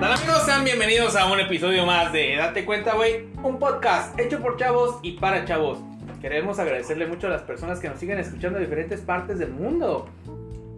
[0.00, 0.42] tal amigos?
[0.46, 3.26] Sean bienvenidos a un episodio más de Date Cuenta, güey.
[3.42, 5.78] Un podcast hecho por chavos y para chavos.
[6.22, 10.08] Queremos agradecerle mucho a las personas que nos siguen escuchando de diferentes partes del mundo.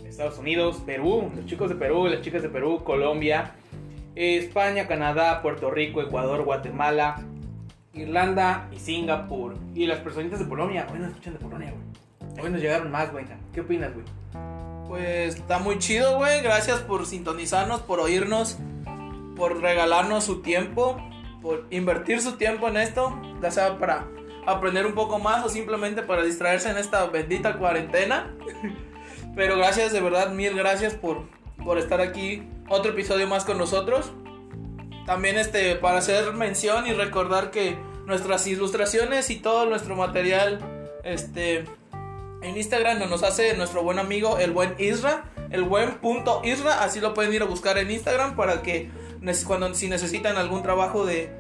[0.05, 3.53] Estados Unidos, Perú, los chicos de Perú, las chicas de Perú, Colombia,
[4.17, 7.23] España, Canadá, Puerto Rico, Ecuador, Guatemala,
[7.93, 9.55] Irlanda y Singapur.
[9.77, 10.89] Y las personitas de Polonia.
[10.93, 12.45] Hoy nos escuchan de Polonia, güey.
[12.45, 13.25] Hoy nos llegaron más, güey.
[13.55, 14.05] ¿Qué opinas, güey?
[14.89, 16.43] Pues está muy chido, güey.
[16.43, 18.59] Gracias por sintonizarnos, por oírnos,
[19.43, 20.97] por regalarnos su tiempo,
[21.43, 24.07] por invertir su tiempo en esto, ya sea para
[24.47, 28.37] aprender un poco más o simplemente para distraerse en esta bendita cuarentena.
[29.35, 31.25] Pero gracias, de verdad, mil gracias por,
[31.65, 32.45] por estar aquí.
[32.69, 34.13] Otro episodio más con nosotros.
[35.07, 40.61] También este, para hacer mención y recordar que nuestras ilustraciones y todo nuestro material
[41.03, 41.65] este,
[42.43, 47.01] en Instagram nos hace nuestro buen amigo el buen Isra, el buen punto Isra, así
[47.01, 49.02] lo pueden ir a buscar en Instagram para que
[49.47, 51.31] cuando si necesitan algún trabajo de,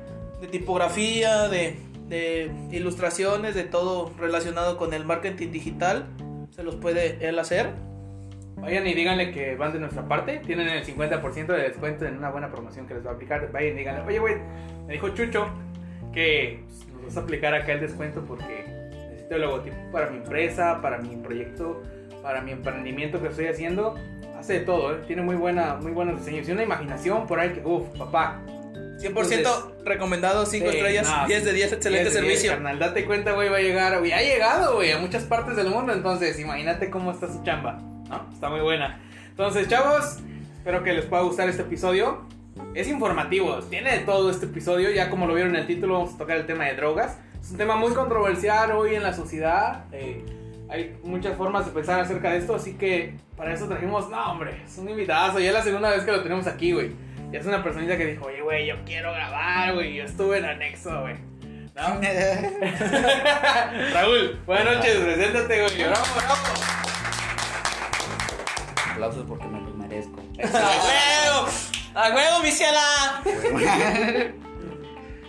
[0.40, 1.76] de tipografía, de,
[2.08, 6.06] de, ilustraciones, de todo relacionado con el marketing digital,
[6.50, 7.70] se los puede él hacer.
[8.56, 10.38] Vayan y díganle que van de nuestra parte.
[10.38, 13.50] Tienen el 50% de descuento en una buena promoción que les va a aplicar.
[13.50, 14.36] Vayan y díganle, oye, güey,
[14.86, 15.48] me dijo Chucho
[16.12, 18.64] que nos vas a aplicar acá el descuento porque
[19.10, 21.82] necesito el logotipo para mi empresa, para mi proyecto,
[22.22, 23.94] para mi emprendimiento que estoy haciendo.
[24.42, 24.98] Hace de todo, ¿eh?
[25.06, 28.40] tiene muy, buena, muy buenos diseños y una imaginación por ahí que, uff, papá.
[28.98, 29.46] 100% Entonces,
[29.84, 32.50] recomendado, 5 sí, estrellas, no, 10 de 10, excelente 10 de 10, servicio.
[32.50, 35.68] carnal, date cuenta, güey, va a llegar, güey, ha llegado, güey, a muchas partes del
[35.68, 35.92] mundo.
[35.92, 37.74] Entonces, imagínate cómo está su chamba.
[38.08, 38.26] ¿no?
[38.34, 39.00] Está muy buena.
[39.28, 40.18] Entonces, chavos,
[40.56, 42.26] espero que les pueda gustar este episodio.
[42.74, 44.90] Es informativo, tiene de todo este episodio.
[44.90, 47.16] Ya como lo vieron en el título, vamos a tocar el tema de drogas.
[47.40, 49.84] Es un tema muy controversial hoy en la sociedad.
[49.92, 50.24] Eh,
[50.68, 54.62] hay muchas formas de pensar acerca de esto, así que para eso trajimos, no, hombre,
[54.64, 55.38] es un invitado.
[55.38, 56.92] Ya es la segunda vez que lo tenemos aquí, güey.
[57.32, 59.94] Y es una personita que dijo, oye, güey, yo quiero grabar, güey.
[59.94, 61.14] Yo estuve en anexo, güey.
[61.74, 61.82] ¿No?
[63.94, 65.84] Raúl, buenas noches, preséntate, güey.
[65.84, 66.82] Bravo, bravo
[68.92, 70.20] aplausos porque me los merezco.
[70.42, 71.46] ¡A huevo!
[71.94, 73.22] ¡A huevo, mi ciela!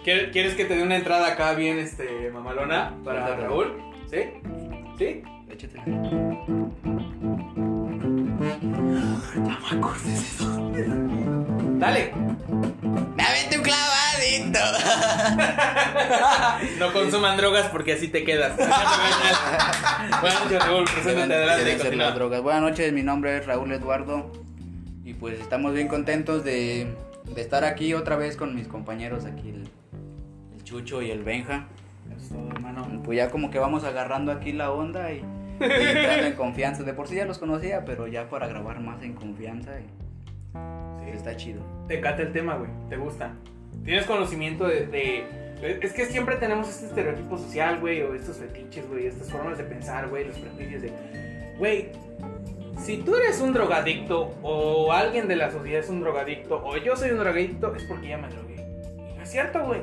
[0.04, 3.82] ¿Quieres que te dé una entrada acá bien, este, mamalona, para Raúl?
[4.10, 4.34] ¿Sí?
[4.98, 5.24] ¿Sí?
[5.50, 5.80] Échate.
[9.34, 10.72] Chamacos, es eso.
[11.80, 12.12] Dale.
[13.18, 14.60] ¡Dame un clavadito!
[16.80, 18.56] no consuman drogas porque así te quedas.
[20.22, 20.86] Buenas noches, Raúl.
[20.86, 21.96] Preséntate adelante.
[21.96, 22.42] Las drogas.
[22.42, 24.32] Buenas noches, mi nombre es Raúl Eduardo.
[25.04, 26.88] Y pues estamos bien contentos de,
[27.34, 29.70] de estar aquí otra vez con mis compañeros aquí, el,
[30.56, 31.68] el Chucho y el Benja.
[32.18, 33.02] Eso, hermano.
[33.04, 36.84] Pues ya como que vamos agarrando aquí la onda y, y entrando en confianza.
[36.84, 39.80] De por sí ya los conocía, pero ya para grabar más en confianza.
[39.80, 41.10] Y, sí.
[41.12, 41.62] Está chido.
[41.88, 42.70] Te cata el tema, güey.
[42.90, 43.34] Te gusta.
[43.84, 48.88] Tienes conocimiento de, de, Es que siempre tenemos este estereotipo social, güey, o estos fetiches,
[48.88, 50.92] güey, estas formas de pensar, güey, los prejuicios de.
[51.58, 51.92] Güey,
[52.80, 56.96] si tú eres un drogadicto, o alguien de la sociedad es un drogadicto, o yo
[56.96, 58.56] soy un drogadicto, es porque ya me drogué.
[58.56, 59.82] Y no es cierto, güey.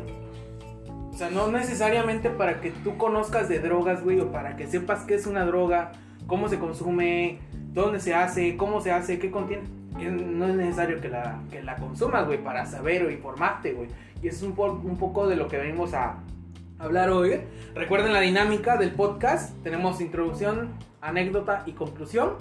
[1.10, 5.04] O sea, no necesariamente para que tú conozcas de drogas, güey, o para que sepas
[5.04, 5.92] qué es una droga,
[6.26, 7.40] cómo se consume,
[7.72, 11.76] dónde se hace, cómo se hace, qué contiene no es necesario que la, que la
[11.76, 13.88] consumas, güey, para saber o informarte, güey.
[14.22, 16.16] Y eso es un, un poco de lo que venimos a
[16.78, 17.40] hablar hoy.
[17.74, 19.54] Recuerden la dinámica del podcast.
[19.62, 22.34] Tenemos introducción, anécdota y conclusión.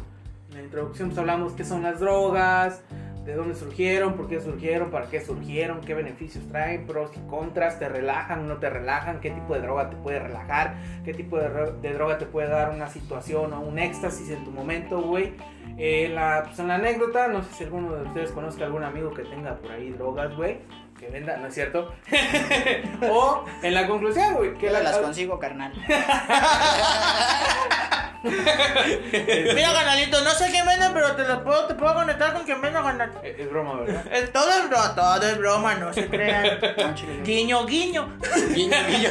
[0.50, 2.81] En la introducción pues, hablamos qué son las drogas,
[3.29, 7.78] de dónde surgieron, por qué surgieron, para qué surgieron, qué beneficios traen, pros y contras,
[7.78, 11.73] te relajan, no te relajan, qué tipo de droga te puede relajar, qué tipo de,
[11.79, 15.34] de droga te puede dar una situación o un éxtasis en tu momento, güey.
[15.78, 19.13] Eh, la, pues en la anécdota, no sé si alguno de ustedes conozca algún amigo
[19.13, 20.57] que tenga por ahí drogas, güey.
[21.00, 21.94] Que venda, ¿no es cierto?
[23.12, 24.56] o en la conclusión, güey.
[24.56, 25.72] Que la, las consigo, carnal.
[28.24, 32.62] Mira, canalito, no sé qué vende, pero te lo puedo, te puedo conectar con quien
[32.62, 33.12] venda, canal.
[33.24, 34.06] Es, es broma, ¿verdad?
[34.12, 36.60] Es, todo es broma, todo es broma, no se crean.
[37.24, 38.18] guiño, guiño.
[38.54, 39.10] Guiño, guiño.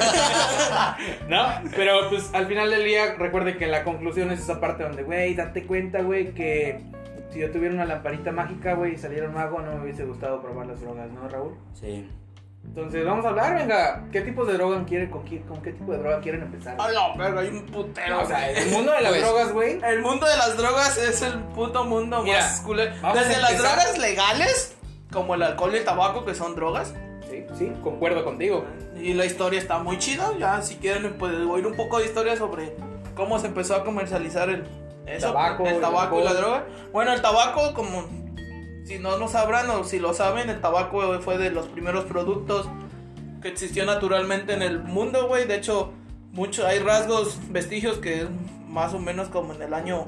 [1.28, 5.02] no, pero pues al final del día, recuerde que la conclusión es esa parte donde,
[5.02, 6.82] güey, date cuenta, güey, que
[7.30, 10.42] si yo tuviera una lamparita mágica, güey, y saliera un mago, no me hubiese gustado
[10.42, 11.56] probar las drogas, ¿no, Raúl?
[11.74, 12.08] Sí.
[12.68, 14.04] Entonces, vamos a hablar, venga.
[14.12, 16.76] ¿Qué tipo de droga quieren, con, qué, con qué tipo de droga quieren empezar?
[16.78, 18.22] A la verga, hay un putero.
[18.22, 19.80] O sea, el mundo de las Pues, drogas, güey.
[19.82, 22.92] El mundo de las drogas es el puto mundo Mira, más culero.
[23.14, 24.76] Desde las drogas legales,
[25.12, 26.94] como el alcohol y el tabaco, que son drogas.
[27.28, 28.64] Sí, sí, concuerdo contigo.
[29.00, 30.30] Y la historia está muy chida.
[30.38, 32.76] Ya, si quieren, pues oír un poco de historia sobre
[33.16, 34.64] cómo se empezó a comercializar el,
[35.06, 36.64] eso, Tabaco, el el tabaco y la droga.
[36.92, 38.04] Bueno, el tabaco, como
[38.88, 42.66] si no lo sabrán o si lo saben, el tabaco fue de los primeros productos
[43.42, 45.46] que existió naturalmente en el mundo, güey.
[45.46, 45.92] De hecho,
[46.32, 48.28] mucho, hay rasgos, vestigios que es
[48.66, 50.06] más o menos como en el año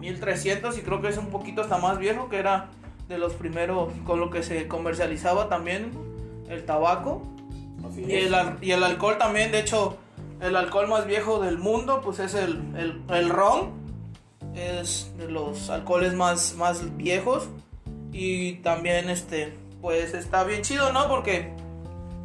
[0.00, 2.68] 1300 y creo que es un poquito hasta más viejo, que era
[3.08, 5.92] de los primeros con lo que se comercializaba también
[6.50, 7.22] el tabaco.
[7.96, 9.96] Y el, y el alcohol también, de hecho,
[10.42, 13.85] el alcohol más viejo del mundo, pues es el, el, el ron.
[14.56, 17.48] Es de los alcoholes más, más viejos.
[18.12, 21.08] Y también, este, pues está bien chido, ¿no?
[21.08, 21.52] Porque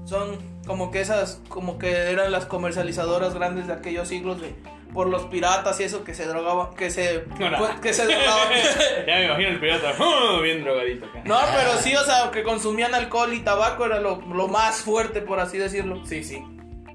[0.05, 4.53] son como que esas, como que eran las comercializadoras grandes de aquellos siglos de
[4.93, 7.57] por los piratas y eso que se drogaban, que se, No, no.
[7.59, 8.49] pues, que se drogaban.
[9.07, 9.93] ya me imagino el pirata,
[10.43, 11.21] bien drogadito acá.
[11.25, 15.21] No, pero sí, o sea, que consumían alcohol y tabaco era lo, lo más fuerte,
[15.21, 16.05] por así decirlo.
[16.05, 16.43] Sí, sí.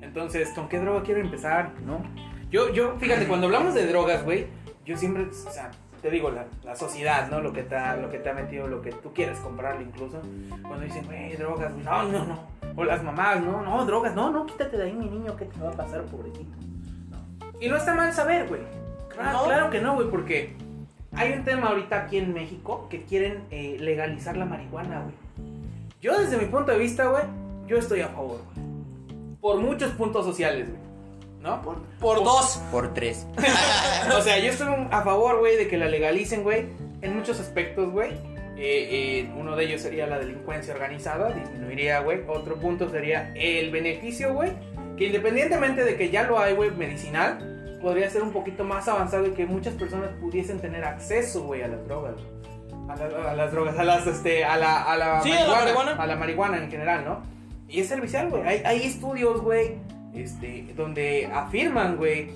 [0.03, 1.73] Entonces, ¿con qué droga quiero empezar?
[1.87, 2.03] ¿No?
[2.51, 4.47] Yo, yo, fíjate, cuando hablamos de drogas, güey,
[4.87, 7.41] yo siempre, o sea, te digo, la, la sociedad, ¿no?
[7.41, 10.21] Lo que, te ha, lo que te ha metido, lo que tú quieres comprarle incluso.
[10.63, 12.39] Cuando dicen, güey, drogas, no, no, no.
[12.77, 15.61] O las mamás, no, no, drogas, no, no, quítate de ahí, mi niño, ¿qué te
[15.61, 16.57] va a pasar, pobrecito?
[17.11, 17.47] No.
[17.61, 18.61] Y no está mal saber, güey.
[19.09, 19.45] Claro, No.
[19.45, 20.55] claro que no, güey, porque
[21.13, 25.15] hay un tema ahorita aquí en México que quieren eh, legalizar la marihuana, güey.
[26.01, 27.25] Yo desde mi punto de vista, güey,
[27.67, 28.67] yo estoy a favor, güey.
[29.41, 30.86] Por muchos puntos sociales, güey.
[31.47, 31.63] ¿No?
[31.63, 32.61] Por, Por dos.
[32.73, 33.25] Por tres.
[34.17, 36.67] o sea, yo estoy a favor, güey, de que la legalicen, güey,
[37.03, 38.15] en muchos aspectos, güey.
[38.59, 38.89] Eh,
[39.29, 42.23] eh, uno de ellos sería la delincuencia organizada, disminuiría, güey.
[42.27, 44.51] Otro punto sería el beneficio, güey.
[44.97, 49.27] Que independientemente de que ya lo hay, güey, medicinal, podría ser un poquito más avanzado
[49.27, 52.15] y que muchas personas pudiesen tener acceso, güey, a las drogas.
[52.89, 55.55] A, la- a las drogas, a las, este, a la, a la Sí, a la
[55.61, 55.93] marihuana.
[55.93, 57.23] A la marihuana en general, ¿no?
[57.69, 58.43] Y es servicial, güey.
[58.43, 59.77] Hay, hay estudios, güey,
[60.17, 62.31] este, donde afirman, güey,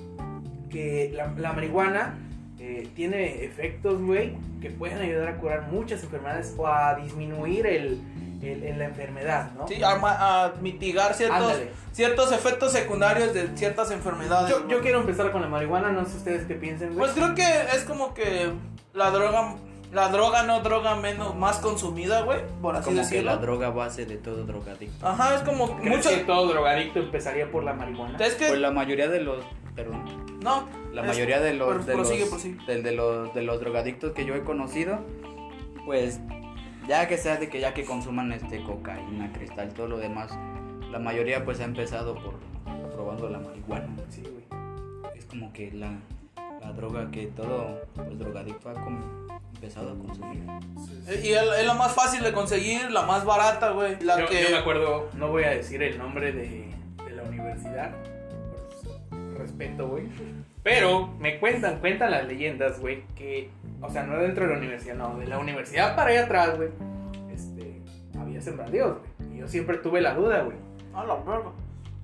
[0.71, 2.19] que la, la marihuana
[2.59, 8.01] eh, tiene efectos, güey, que pueden ayudar a curar muchas enfermedades o a disminuir el,
[8.43, 9.67] el- el- la enfermedad, ¿no?
[9.67, 11.71] Sí, a, mitigar ciertos, Ándale.
[11.93, 14.51] ciertos efectos secundarios de ciertas enfermedades.
[14.51, 16.99] Yo, yo quiero empezar con la marihuana, no sé ustedes qué piensen, güey.
[17.01, 17.43] Pues creo que
[17.75, 18.51] es como que
[18.93, 19.57] la droga,
[19.93, 24.07] la droga no droga menos, más consumida, güey, por así Como que la droga base
[24.07, 25.07] de todo drogadicto.
[25.07, 26.11] Ajá, es como ¿Crees mucho.
[26.11, 28.17] que todo drogadicto empezaría por la marihuana?
[28.25, 29.45] Es que Pues la mayoría de los,
[29.75, 30.05] perdón,
[30.43, 32.83] no, la es- mayoría de los, de, prosigue, los prosigue.
[32.83, 35.01] de los de los drogadictos que yo he conocido,
[35.87, 36.21] pues
[36.89, 40.31] ya que sea de que ya que consuman este cocaína, cristal, todo lo demás,
[40.91, 42.35] la mayoría pues ha empezado por
[42.93, 43.89] probando la marihuana.
[44.09, 44.45] Sí, güey.
[45.17, 45.93] Es como que la,
[46.71, 48.75] la droga que todo pues, drogadicto ha
[49.55, 50.43] empezado a consumir.
[51.23, 54.01] Y es, es la más fácil de conseguir, la más barata, güey.
[54.01, 56.73] La Yo, que yo me acuerdo, no voy a decir el nombre de,
[57.05, 57.91] de la universidad,
[59.11, 60.05] por respeto, güey.
[60.63, 63.51] Pero me cuentan, cuentan las leyendas, güey, que,
[63.81, 66.69] o sea, no dentro de la universidad, no, de la universidad para allá atrás, güey,
[67.33, 67.81] este,
[68.19, 69.35] había sembradíos, güey.
[69.35, 70.57] Y yo siempre tuve la duda, güey.
[70.95, 71.51] A la verga.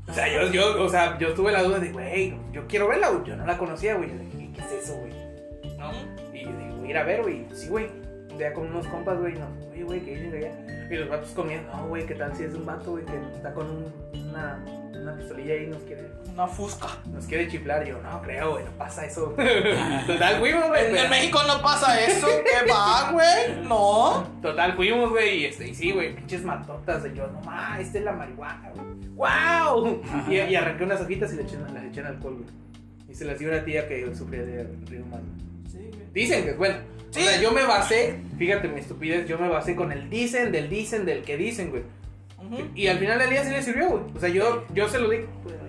[0.09, 3.11] O sea, yo, yo, o sea, yo tuve la duda de, güey, yo quiero verla,
[3.11, 3.25] güey.
[3.25, 4.09] Yo no la conocía, güey.
[4.09, 5.13] Yo dije, ¿qué es eso, güey?
[5.79, 5.93] ¿No?
[6.35, 7.47] Y yo digo, ir a ver, güey.
[7.55, 7.89] Sí, güey.
[8.39, 9.47] Día con unos compas, güey, no.
[9.73, 10.87] Oye, güey, ¿qué dicen de allá?
[10.91, 13.53] Y los vatos comiendo, no, güey, ¿qué tal si es un vato, güey, que está
[13.55, 13.93] con un-
[14.29, 14.63] una,
[14.95, 16.87] una pistolilla ahí y nos quiere, Una fusca.
[17.13, 17.87] nos quiere chiflar?
[17.87, 19.35] Y yo, no creo, güey, no pasa eso.
[20.07, 20.87] Total, fuimos, güey.
[20.91, 23.65] En, en México no pasa eso, ¿qué va, güey?
[23.67, 24.27] No.
[24.43, 27.05] Total, fuimos, güey, y, este, y sí, güey, pinches matotas.
[27.07, 28.87] Y yo, no ma, esta es la marihuana, güey.
[29.15, 30.03] ¡Wow!
[30.29, 32.66] Y, y arranqué unas hojitas y le eché, las eché en alcohol, güey.
[33.09, 35.35] Y se las dio a una tía que sufría de reumatismo.
[35.71, 36.07] Sí, güey.
[36.13, 36.77] Dicen que, bueno,
[37.11, 37.21] Sí.
[37.21, 40.69] o sea, yo me basé, fíjate mi estupidez, yo me basé con el dicen, del
[40.69, 41.83] dicen, del que dicen, güey.
[42.75, 44.03] Y al final del día sí le sirvió, güey.
[44.15, 45.19] O sea, yo, yo se lo di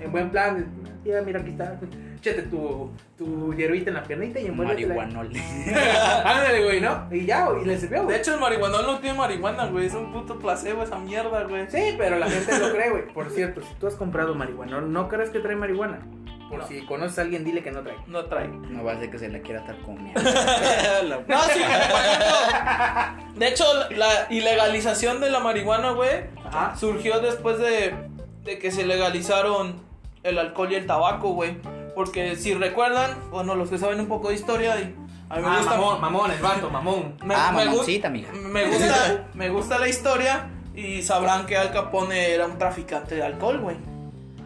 [0.04, 0.66] en buen plan.
[1.04, 1.80] Tía, mira, aquí está.
[2.18, 4.96] Échate tu, tu hierbita en la piernita y envuélvetela.
[4.96, 5.32] Marihuanol.
[6.26, 7.08] Ándale, güey, ¿no?
[7.12, 8.18] Y ya, güey, y le sirvió, De güey.
[8.18, 9.86] hecho, el marihuana no tiene marihuana, güey.
[9.86, 11.66] Es un puto placebo esa mierda, güey.
[11.70, 13.08] Sí, pero la gente lo cree, güey.
[13.14, 16.00] Por cierto, si tú has comprado marihuana, ¿no crees que trae marihuana?
[16.50, 16.68] Por No.
[16.68, 17.98] si conoces a alguien, dile que no trae.
[18.08, 18.48] No trae.
[18.48, 20.20] No va a ser que se la quiera estar comiendo.
[20.22, 23.34] No, sí, por ejemplo.
[23.36, 26.76] De hecho, la ilegalización de la marihuana, güey, Ajá.
[26.78, 27.94] surgió después de,
[28.44, 29.82] de que se legalizaron
[30.24, 31.58] el alcohol y el tabaco, güey.
[31.96, 34.96] Porque si recuerdan, bueno, los que saben un poco de historia, y
[35.30, 35.72] a mí me Ah, gusta.
[35.78, 37.18] mamón, mamón, el vato, mamón.
[37.24, 38.32] Me, ah, me gu- mamoncita, mija.
[38.34, 43.24] me gusta, me gusta la historia y sabrán que Al Capone era un traficante de
[43.24, 43.78] alcohol, güey.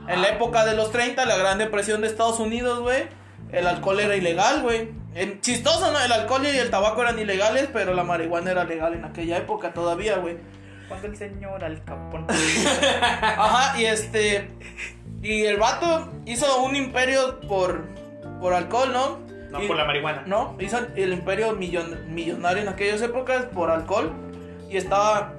[0.07, 3.03] En la época de los 30, la Gran Depresión de Estados Unidos, güey,
[3.51, 4.89] el alcohol era ilegal, güey.
[5.13, 5.99] En- Chistoso, ¿no?
[5.99, 9.73] El alcohol y el tabaco eran ilegales, pero la marihuana era legal en aquella época
[9.73, 10.37] todavía, güey.
[10.87, 12.25] Cuando el señor Al Capone.
[13.21, 14.49] Ajá, y este.
[15.21, 17.85] Y el vato hizo un imperio por,
[18.39, 19.19] por alcohol, ¿no?
[19.51, 20.23] No Y- por la marihuana.
[20.25, 24.11] No, hizo el imperio millon- millonario en aquellas épocas por alcohol.
[24.69, 25.33] Y estaba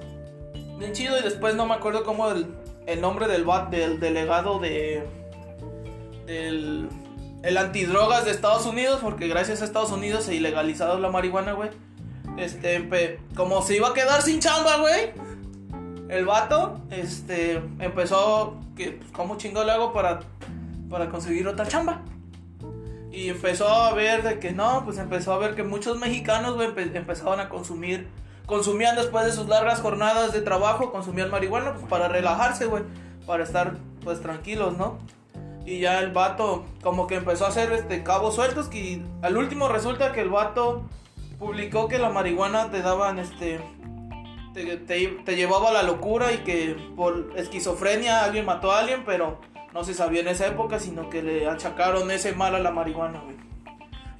[0.77, 1.17] bien chido.
[1.19, 2.47] Y después no me acuerdo cómo el,
[2.87, 5.03] el nombre del, del delegado de.
[6.25, 6.87] del.
[7.43, 8.99] El antidrogas de Estados Unidos.
[9.01, 11.69] Porque gracias a Estados Unidos se ilegalizado la marihuana, güey.
[12.37, 15.11] Este, como se iba a quedar sin chamba, güey.
[16.09, 18.59] El vato, este, empezó.
[18.75, 20.21] Que, pues, ¿Cómo chingo le hago para,
[20.89, 22.01] para conseguir otra chamba?
[23.11, 26.69] Y empezó a ver de que no, pues empezó a ver que muchos mexicanos, güey,
[26.69, 28.07] empe- empezaban a consumir,
[28.45, 32.83] consumían después de sus largas jornadas de trabajo, consumían marihuana, pues para relajarse, güey,
[33.25, 34.97] para estar, pues, tranquilos, ¿no?
[35.65, 39.69] Y ya el vato, como que empezó a hacer, este, cabos sueltos, que al último
[39.69, 40.83] resulta que el vato
[41.39, 43.61] publicó que la marihuana te daban, este,
[44.53, 49.03] te, te, te llevaba a la locura y que por esquizofrenia alguien mató a alguien,
[49.05, 49.39] pero
[49.73, 53.21] no se sabía en esa época, sino que le achacaron ese mal a la marihuana,
[53.21, 53.52] güey.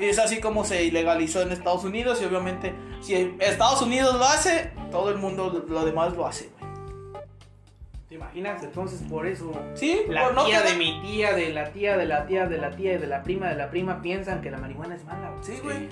[0.04, 4.26] Y es así como se ilegalizó en Estados Unidos y obviamente si Estados Unidos lo
[4.26, 6.50] hace, todo el mundo lo demás lo hace.
[8.10, 8.62] ¿Te imaginas?
[8.64, 11.98] Entonces por eso Sí, la por no tía de tener- mi tía, de la tía,
[11.98, 14.52] de la tía, de la tía y de la prima, de la prima piensan que
[14.52, 15.32] la marihuana es mala.
[15.42, 15.88] Sí, güey.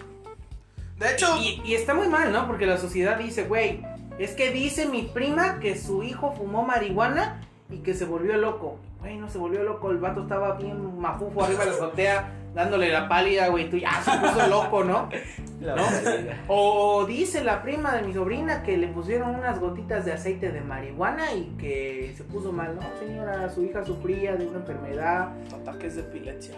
[0.98, 2.46] De hecho, Y, y está muy mal, ¿no?
[2.48, 3.82] Porque la sociedad dice, güey,
[4.20, 7.42] es que dice mi prima que su hijo fumó marihuana
[7.72, 8.78] y que se volvió loco.
[9.00, 12.90] Güey, no se volvió loco, el vato estaba bien mafufo arriba de la azotea dándole
[12.90, 15.10] la pálida, güey, tú ya se puso loco, ¿no?
[15.62, 15.84] La ¿No?
[16.04, 16.38] realidad.
[16.48, 20.60] O dice la prima de mi sobrina que le pusieron unas gotitas de aceite de
[20.62, 22.82] marihuana y que se puso mal, ¿no?
[23.00, 26.56] Señora, su hija sufría de una enfermedad, ataques de epilepsia.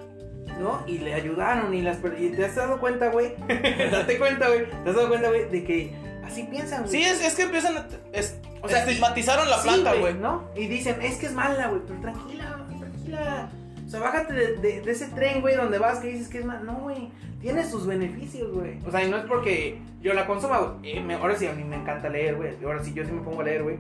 [0.58, 0.84] ¿no?
[0.88, 3.34] Y le ayudaron y las y te has dado cuenta, güey.
[3.92, 4.70] Date cuenta, güey.
[4.70, 6.92] Te has dado cuenta, güey, de que así piensan, güey.
[6.92, 7.86] Sí, es, es que empiezan a...
[8.14, 10.14] es- O sea, estigmatizaron la Sí, planta, güey.
[10.14, 10.44] ¿no?
[10.56, 13.50] Y dicen, es que es mala, güey, pero tranquila, tranquila.
[13.94, 16.46] O sea, bájate de, de- de ese tren, güey, donde vas que dices que es
[16.46, 16.62] mala.
[16.62, 17.10] No, güey,
[17.40, 18.80] tiene sus beneficios, güey.
[18.88, 20.98] O sea, y no es porque yo la consuma, güey.
[20.98, 22.56] Eh, ahora sí, a mí me encanta leer, güey.
[22.66, 23.78] Ahora sí, yo sí me pongo a leer, güey.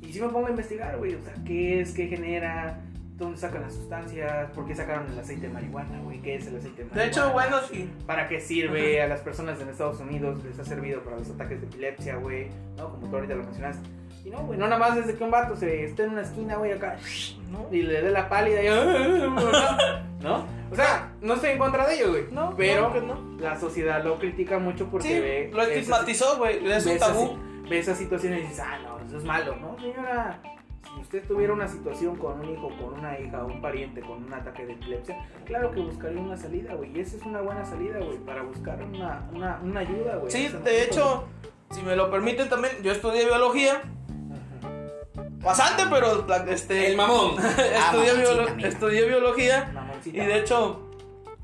[0.00, 1.14] Y sí me pongo a investigar, güey.
[1.16, 2.78] O sea, qué es, qué genera,
[3.16, 6.56] dónde sacan las sustancias, por qué sacaron el aceite de marihuana, güey, qué es el
[6.56, 7.02] aceite de marihuana.
[7.02, 7.90] De hecho, bueno, sí.
[8.06, 9.02] ¿Para qué sirve?
[9.02, 12.46] A las personas en Estados Unidos les ha servido para los ataques de epilepsia, güey.
[12.76, 12.90] ¿No?
[12.92, 13.88] Como tú ahorita lo mencionaste.
[14.24, 16.56] Y no, güey, no nada más desde que un vato se esté en una esquina,
[16.56, 16.96] güey, acá,
[17.50, 17.66] ¿no?
[17.70, 18.68] Y le dé la pálida y...
[20.22, 20.44] ¿No?
[20.70, 22.24] O sea, no estoy en contra de ello, güey.
[22.30, 23.40] No, Pero claro no.
[23.40, 25.50] la sociedad lo critica mucho porque Sí, ve...
[25.52, 26.66] lo estigmatizó, güey.
[26.70, 27.38] Es un tabú.
[27.70, 29.54] Ve esa situación y dices, ah, no, eso es malo.
[29.56, 30.40] No, señora,
[30.94, 34.32] si usted tuviera una situación con un hijo, con una hija, un pariente con un
[34.34, 36.96] ataque de epilepsia, claro que buscaría una salida, güey.
[36.96, 40.30] Y esa es una buena salida, güey, para buscar una, una, una ayuda, güey.
[40.30, 41.24] Sí, de hecho,
[41.70, 43.82] si me lo permiten también, yo estudié biología.
[45.42, 47.36] Bastante, pero la- este, El mamón.
[47.38, 48.68] estudié, mamoncita, biolo- amigo.
[48.68, 50.16] estudié biología Mamoncita.
[50.16, 50.80] y de hecho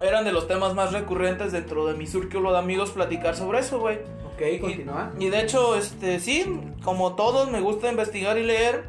[0.00, 3.78] eran de los temas más recurrentes dentro de mi círculo de amigos platicar sobre eso,
[3.78, 3.98] güey.
[4.34, 5.12] Ok, continúa.
[5.18, 8.84] Y de hecho, este, sí, como todos me gusta investigar y leer.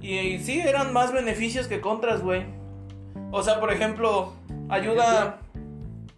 [0.00, 2.44] Y, y sí, eran más beneficios que contras, güey.
[3.32, 4.32] O sea, por ejemplo,
[4.68, 5.40] ayuda.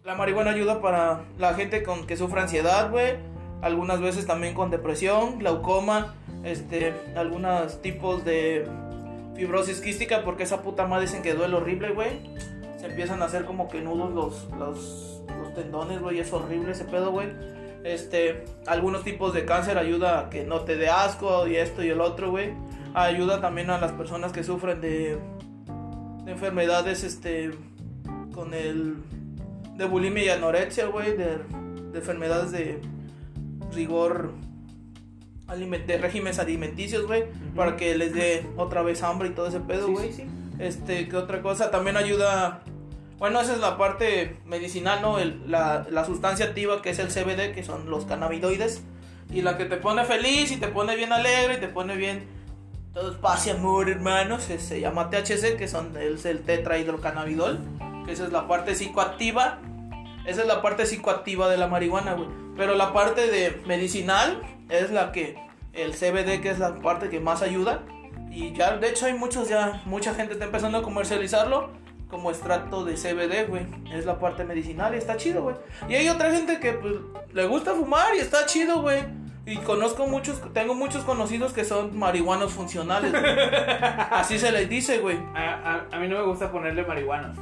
[0.05, 3.15] La marihuana ayuda para la gente con que sufre ansiedad, güey.
[3.63, 6.15] Algunas veces también con depresión, glaucoma,
[6.45, 8.67] este, algunos tipos de
[9.35, 12.21] fibrosis quística, porque esa puta madre dicen que duele horrible, güey.
[12.79, 16.19] Se empiezan a hacer como que nudos los, los, tendones, güey.
[16.19, 17.29] Es horrible ese pedo, güey.
[17.85, 21.89] Este, algunos tipos de cáncer ayuda a que no te dé asco y esto y
[21.89, 22.53] el otro, güey.
[22.95, 25.19] Ayuda también a las personas que sufren de,
[26.25, 27.51] de enfermedades, este,
[28.35, 28.97] con el,
[29.77, 31.39] de bulimia y anorexia, güey, de
[31.95, 32.81] enfermedades de
[33.73, 34.33] rigor,
[35.49, 37.25] aliment- de regímenes alimenticios, güey,
[37.55, 40.13] para que les dé otra vez hambre y todo ese pedo, güey.
[40.13, 40.27] sí, sí.
[40.59, 41.71] Este, ¿qué otra cosa?
[41.71, 42.63] También ayuda.
[43.19, 45.19] Bueno, esa es la parte medicinal, ¿no?
[45.19, 48.83] El- la, la sustancia activa que es el CBD, que son los cannabinoides.
[49.33, 52.25] Y la que te pone feliz y te pone bien alegre y te pone bien.
[52.95, 54.45] Todo es paz y amor, hermanos.
[54.45, 57.59] Se, se llama THC, que son el, el tetrahidrocannabidol.
[58.07, 59.59] Que esa es la parte psicoactiva.
[60.27, 62.29] Esa es la parte psicoactiva de la marihuana, güey.
[62.57, 65.37] Pero la parte de medicinal es la que.
[65.73, 67.83] El CBD, que es la parte que más ayuda.
[68.31, 69.83] Y ya, de hecho, hay muchos ya.
[69.85, 71.71] Mucha gente está empezando a comercializarlo
[72.09, 73.67] como extracto de CBD, güey.
[73.93, 75.57] Es la parte medicinal y está chido, güey.
[75.89, 76.95] Y hay otra gente que pues,
[77.35, 79.05] le gusta fumar y está chido, güey.
[79.45, 83.23] Y conozco muchos, tengo muchos conocidos que son marihuanos funcionales, güey.
[84.11, 85.19] Así se les dice, güey.
[85.35, 87.35] A, a- a mí no me gusta ponerle marihuana.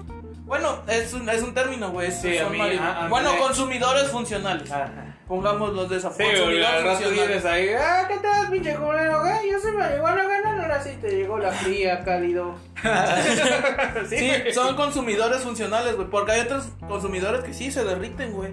[0.45, 2.11] Bueno, es un, es un término, güey.
[2.11, 4.71] Sí, son a mí- bueno, consumidores funcionales.
[4.71, 5.14] Ajá.
[5.35, 9.23] Pongamos los de Sí, güey, al rato vienes ahí, ah, ¿qué tal, pinche culero?
[9.51, 12.55] Yo soy marihuana, güey, no, no, ahora sí te llegó la fría, cálido.
[14.09, 16.09] Sí, son consumidores funcionales, güey.
[16.09, 18.51] Porque hay otros consumidores que sí se derriten, güey.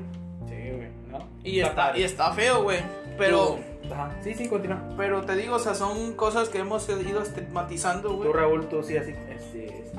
[0.47, 1.27] Sí, güey, ¿no?
[1.43, 2.79] Y está, y está feo, güey.
[3.17, 3.59] Pero,
[3.91, 4.81] Ajá, sí, sí, continúa.
[4.97, 8.31] pero te digo, o sea, son cosas que hemos ido estigmatizando, güey.
[8.31, 9.91] Tú, Raúl, tú sí has este,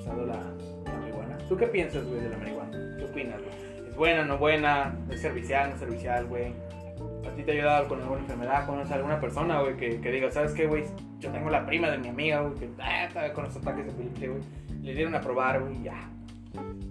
[0.00, 1.38] usado la, la marihuana.
[1.48, 2.96] ¿Tú qué piensas, güey, de la marihuana?
[2.98, 3.59] ¿Qué opinas, güey?
[4.00, 4.96] ¿Es buena, no buena?
[5.10, 6.54] ¿Es servicial, no servicial, güey?
[7.28, 8.64] ¿A ti te ha ayudado con alguna enfermedad?
[8.64, 10.84] ¿Conoces a alguna persona, güey, que, que diga, ¿sabes qué, güey?
[11.18, 13.90] Yo tengo la prima de mi amiga, güey, que ah, está con los ataques de
[13.90, 14.40] epilepsia, güey.
[14.80, 16.08] Le dieron a probar, güey, ya.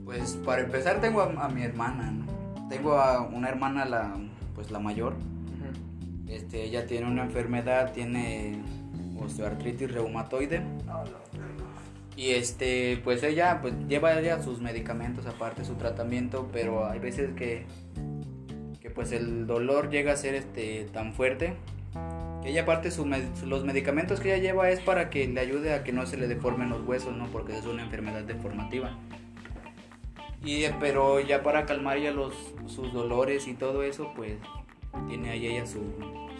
[0.05, 2.69] Pues para empezar tengo a, a mi hermana, ¿no?
[2.69, 4.13] Tengo a una hermana, la,
[4.53, 5.13] pues la mayor.
[5.13, 6.31] Ujú.
[6.31, 8.61] Este, ella tiene una enfermedad, tiene
[9.19, 10.61] osteoartritis reumatoide.
[12.19, 17.33] Y este, pues ella pues lleva ya sus medicamentos aparte su tratamiento, pero hay veces
[17.33, 17.63] que
[18.81, 21.53] que pues el dolor llega a ser este tan fuerte
[22.43, 23.05] que ella aparte su
[23.45, 26.27] los medicamentos que ella lleva es para que le ayude a que no se le
[26.27, 27.27] deformen los huesos, ¿no?
[27.27, 28.99] Porque es una enfermedad deformativa.
[30.43, 32.33] Y eh, pero ya para calmar ya los
[32.67, 34.33] sus dolores y todo eso, pues
[35.07, 35.79] tiene ahí ella su,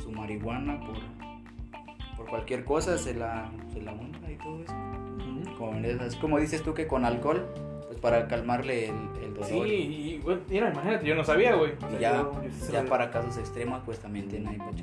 [0.04, 0.98] su marihuana por
[2.18, 5.09] por cualquier cosa se la se la unta y todo eso.
[5.60, 7.46] Con esas, como dices tú que con alcohol,
[7.88, 9.50] pues para calmarle el, el dolor.
[9.50, 11.74] Sí, y, güey, mira, imagínate, yo no sabía, güey.
[11.74, 14.58] O Y sea, ya, yo- yo sí ya para casos extremos, pues también tiene ahí
[14.58, 14.82] pues,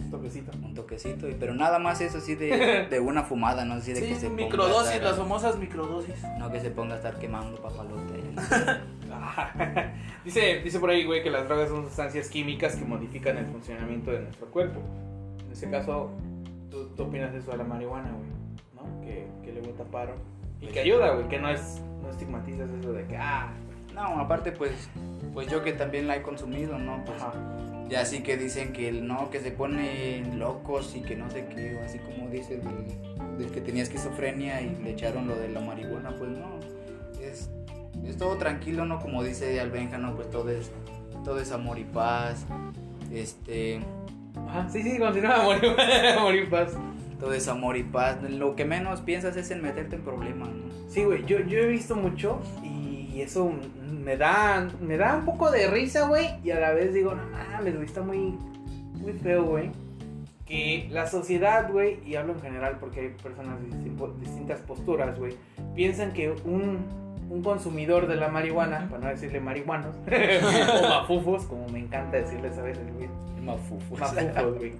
[0.00, 0.52] un, toquecito.
[0.62, 1.28] un toquecito.
[1.28, 4.14] y- Pero nada más eso así de, de una fumada, no así de Sí, que
[4.14, 6.14] se microdosis, estar- las famosas microdosis.
[6.38, 8.22] No que se ponga a estar quemando papalote.
[10.24, 14.10] dice, dice por ahí, güey, que las drogas son sustancias químicas que modifican el funcionamiento
[14.10, 14.80] de nuestro cuerpo.
[15.44, 16.10] En ese caso,
[16.70, 18.35] ¿tú, tú opinas eso de la marihuana, güey?
[19.06, 20.14] Que, que le bota paro.
[20.60, 23.52] Y que ayuda, güey, que no es no estigmatizas eso de que, ah,
[23.94, 24.72] No, aparte pues,
[25.32, 27.04] pues yo que también la he consumido, ¿no?
[27.04, 27.32] Pues ajá.
[27.88, 31.46] ya sí que dicen que el no, que se ponen locos y que no sé
[31.46, 35.60] qué, así como dices del, del que tenía esquizofrenia y le echaron lo de la
[35.60, 36.58] marihuana, pues no,
[37.22, 37.50] es,
[38.04, 38.98] es todo tranquilo, ¿no?
[38.98, 40.14] Como dice Albenja, ¿no?
[40.16, 40.70] Pues todo es,
[41.24, 42.44] todo es amor y paz,
[43.12, 43.80] este,
[44.48, 45.74] Ajá, sí, sí, continúa, morir,
[46.20, 46.76] morir paz.
[47.18, 50.64] Todo es amor y paz, lo que menos piensas es en meterte en problemas, ¿no?
[50.88, 53.50] Sí, güey, yo, yo he visto mucho y eso
[54.04, 57.22] me da, me da un poco de risa, güey, y a la vez digo, no
[57.30, 58.34] mames, güey, está muy,
[59.00, 59.70] muy feo, güey.
[60.44, 65.18] Que la sociedad, güey, y hablo en general porque hay personas de distin- distintas posturas,
[65.18, 65.34] güey,
[65.74, 66.86] piensan que un,
[67.30, 72.56] un consumidor de la marihuana, para no decirle marihuanos, o mafufos, como me encanta decirles
[72.58, 73.08] a veces, güey,
[73.42, 73.98] Mafufos.
[73.98, 74.72] mafufos, güey.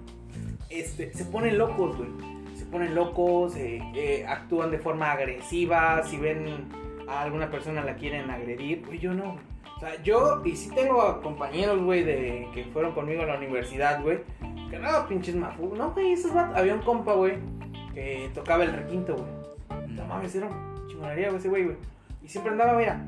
[0.69, 2.09] Este, se ponen locos, güey.
[2.55, 6.03] Se ponen locos, eh, eh, actúan de forma agresiva.
[6.03, 6.67] Si ven
[7.07, 9.33] a alguna persona la quieren agredir, güey, yo no.
[9.33, 9.45] güey.
[9.77, 14.01] O sea, yo, y sí tengo compañeros, güey, de que fueron conmigo a la universidad,
[14.01, 14.19] güey.
[14.69, 15.77] Que no, pinches mafufos.
[15.77, 16.57] No, güey, esos vatos.
[16.57, 17.37] Había un compa, güey,
[17.93, 19.87] que tocaba el requinto, güey.
[19.89, 20.49] No mames, era
[20.87, 21.77] chingonería, güey, ese güey, güey.
[22.27, 23.05] Y siempre andaba, mira.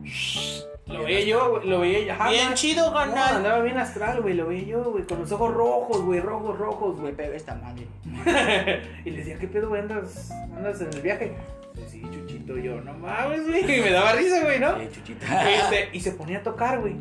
[0.88, 2.14] Lo veía yo, güey, lo veía yo.
[2.14, 3.36] ajá, Bien chido, no, canal.
[3.36, 7.02] andaba bien astral, güey, lo veía yo, güey, con los ojos rojos, güey, rojos, rojos,
[7.02, 7.14] güey.
[7.14, 7.86] pega esta madre.
[9.06, 9.82] y le decía, ¿qué pedo, güey?
[9.82, 11.36] ¿Andas, andas en el viaje?
[11.76, 13.64] Dice, Sí, chuchito, yo, no mames, güey.
[13.80, 14.78] Y me daba risa, güey, ¿no?
[14.78, 15.52] Eh, chuchita.
[15.52, 16.96] Este, y se ponía a tocar, güey.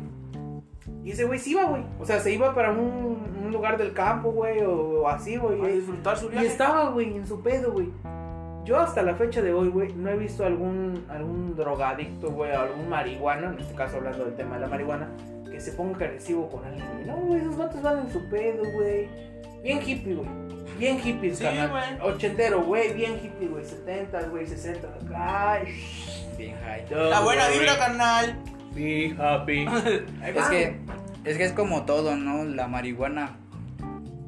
[1.05, 1.81] Y ese güey se iba, güey.
[2.01, 5.61] O sea, se iba para un, un lugar del campo, güey, o, o así, güey.
[5.63, 6.47] A disfrutar su Y viaje.
[6.47, 7.87] estaba, güey, en su pedo, güey.
[8.69, 12.59] Yo hasta la fecha de hoy, güey, no he visto algún, algún drogadicto, güey, o
[12.61, 15.09] algún marihuano, en este caso hablando del tema de la marihuana,
[15.49, 17.05] que se ponga agresivo con alguien, güey.
[17.07, 19.07] No, güey, esos vatos van en su pedo, güey.
[19.63, 20.29] Bien hippie, güey.
[20.77, 21.71] Bien hippie, Sí, carnal.
[21.71, 22.11] güey.
[22.13, 23.65] Ochentero, güey, bien hippie, güey.
[23.65, 24.87] 70, güey, 60.
[25.15, 25.63] Ay,
[26.37, 26.85] Bien high.
[27.09, 28.37] La buena vibra, carnal.
[28.75, 29.65] Be happy.
[30.23, 30.77] Es que,
[31.25, 32.45] es que es como todo, ¿no?
[32.45, 33.35] La marihuana,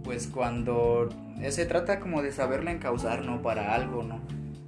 [0.04, 1.10] pues cuando
[1.50, 3.42] se trata como de saberla encauzar, ¿no?
[3.42, 4.16] Para algo, ¿no?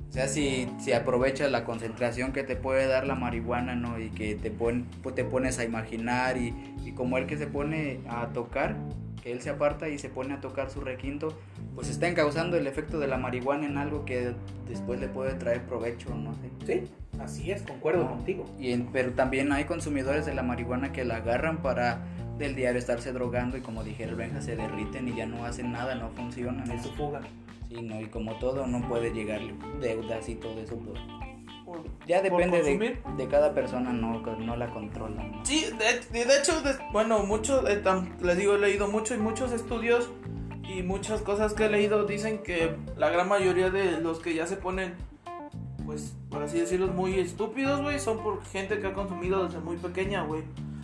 [0.09, 3.99] O sea, si, si aprovechas la concentración que te puede dar la marihuana, ¿no?
[3.99, 6.53] Y que te, pon- pues, te pones a imaginar y,
[6.85, 8.75] y como él que se pone a tocar,
[9.23, 11.35] que él se aparta y se pone a tocar su requinto,
[11.73, 14.33] pues está encauzando el efecto de la marihuana en algo que
[14.67, 16.35] después le puede traer provecho, no.
[16.67, 16.83] Sí,
[17.19, 18.09] así es, concuerdo No.
[18.11, 18.45] contigo.
[18.59, 22.03] Y en- pero también hay consumidores de la marihuana que la agarran para
[22.43, 25.71] del diario estarse drogando y como dije el Benja se derriten y ya no hacen
[25.71, 26.69] nada, no funcionan.
[26.69, 27.21] En su fuga.
[27.69, 30.77] Sí, no, y como todo no puede llegarle deudas y todo eso.
[30.77, 30.99] pues,
[31.65, 33.17] Por- ya por depende de, consumir.
[33.17, 35.31] de cada persona, no, no la controlan.
[35.31, 35.45] ¿no?
[35.45, 35.65] Sí,
[36.11, 37.81] de, de hecho, de- bueno, mucho, eh,
[38.21, 40.09] les digo, he leído mucho y muchos estudios
[40.63, 44.45] y muchas cosas que he leído dicen que la gran mayoría de los que ya
[44.45, 44.93] se ponen,
[45.85, 49.77] pues, por así decirlo, muy estúpidos, güey, son por gente que ha consumido desde muy
[49.77, 50.43] pequeña, güey.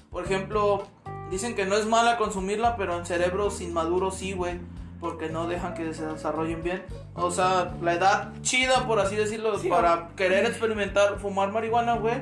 [0.10, 0.88] Por ejemplo,
[1.30, 4.60] Dicen que no es mala consumirla, pero en cerebros inmaduros sí, güey.
[5.00, 6.84] Porque no dejan que se desarrollen bien.
[7.16, 12.16] O sea, la edad chida, por así decirlo, Sí, para querer experimentar fumar marihuana, güey,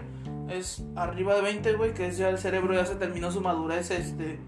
[0.50, 3.90] es arriba de 20, güey, que es ya el cerebro ya se terminó su madurez,
[3.90, 4.40] este,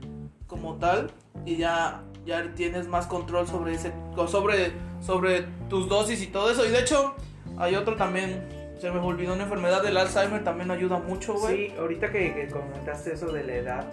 [0.46, 1.12] como tal.
[1.46, 3.94] Y ya, ya tienes más control sobre ese,
[4.28, 6.66] sobre, sobre tus dosis y todo eso.
[6.66, 7.16] Y de hecho,
[7.58, 11.70] hay otro también, se me olvidó una enfermedad del Alzheimer, también ayuda mucho, güey.
[11.70, 13.88] Sí, ahorita que, que comentaste eso de la edad,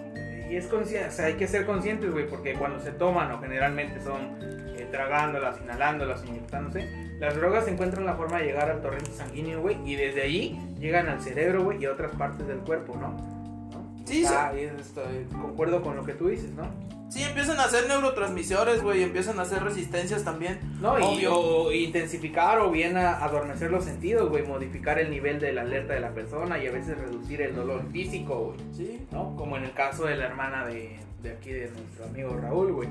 [0.49, 3.39] y es consciente, o sea, hay que ser conscientes, güey, porque cuando se toman, o
[3.39, 6.87] generalmente son eh, tragándolas, inhalándolas, inyectándose,
[7.19, 11.07] las drogas encuentran la forma de llegar al torrente sanguíneo, güey, y desde ahí llegan
[11.09, 13.09] al cerebro, güey, y a otras partes del cuerpo, ¿no?
[13.09, 13.95] ¿No?
[14.05, 16.63] Sí, Está- y esto, eh, concuerdo con lo que tú dices, ¿no?
[17.09, 20.59] Sí, empiezan a hacer neurotransmisores, güey, empiezan a hacer resistencias también.
[20.81, 25.53] No, y o intensificar o bien a- adormecer los sentidos, güey, modificar el nivel de
[25.53, 28.59] la alerta de la persona y a veces reducir el dolor físico, güey.
[28.75, 29.07] Sí.
[29.11, 29.35] ¿no?
[29.37, 32.89] Como en el caso de la hermana de, de aquí de nuestro amigo Raúl, güey.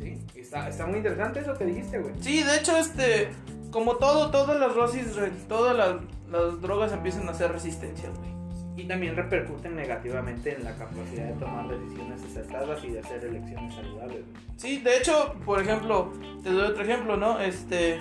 [0.00, 2.14] Sí, está, está muy interesante eso que dijiste, güey.
[2.20, 3.28] Sí, de hecho, este,
[3.70, 5.06] como todo, todas las dosis,
[5.48, 5.96] todas las,
[6.30, 8.35] las drogas empiezan a hacer resistencia, güey.
[8.76, 13.74] Y también repercuten negativamente en la capacidad de tomar decisiones acertadas y de hacer elecciones
[13.74, 14.20] saludables.
[14.56, 16.12] Sí, de hecho, por ejemplo,
[16.42, 17.40] te doy otro ejemplo, ¿no?
[17.40, 18.00] Este,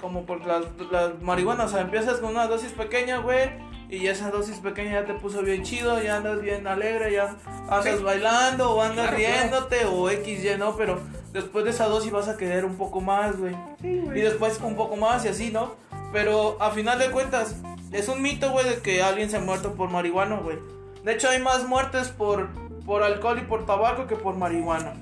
[0.00, 3.50] como por las, las marihuanas, o sea, empiezas con una dosis pequeña, güey,
[3.90, 7.36] y esa dosis pequeña ya te puso bien chido, ya andas bien alegre, ya
[7.68, 8.02] andas Sí.
[8.02, 9.34] bailando o andas Claro, claro.
[9.38, 10.76] riéndote o X, Y, ¿no?
[10.76, 10.98] Pero
[11.32, 13.54] después de esa dosis vas a querer un poco más, güey.
[13.82, 15.74] Sí, Y después un poco más y así, ¿no?
[16.12, 17.56] Pero a final de cuentas,
[17.92, 20.58] es un mito, güey, de que alguien se ha muerto por marihuana, güey.
[21.04, 22.48] De hecho, hay más muertes por,
[22.84, 24.94] por alcohol y por tabaco que por marihuana.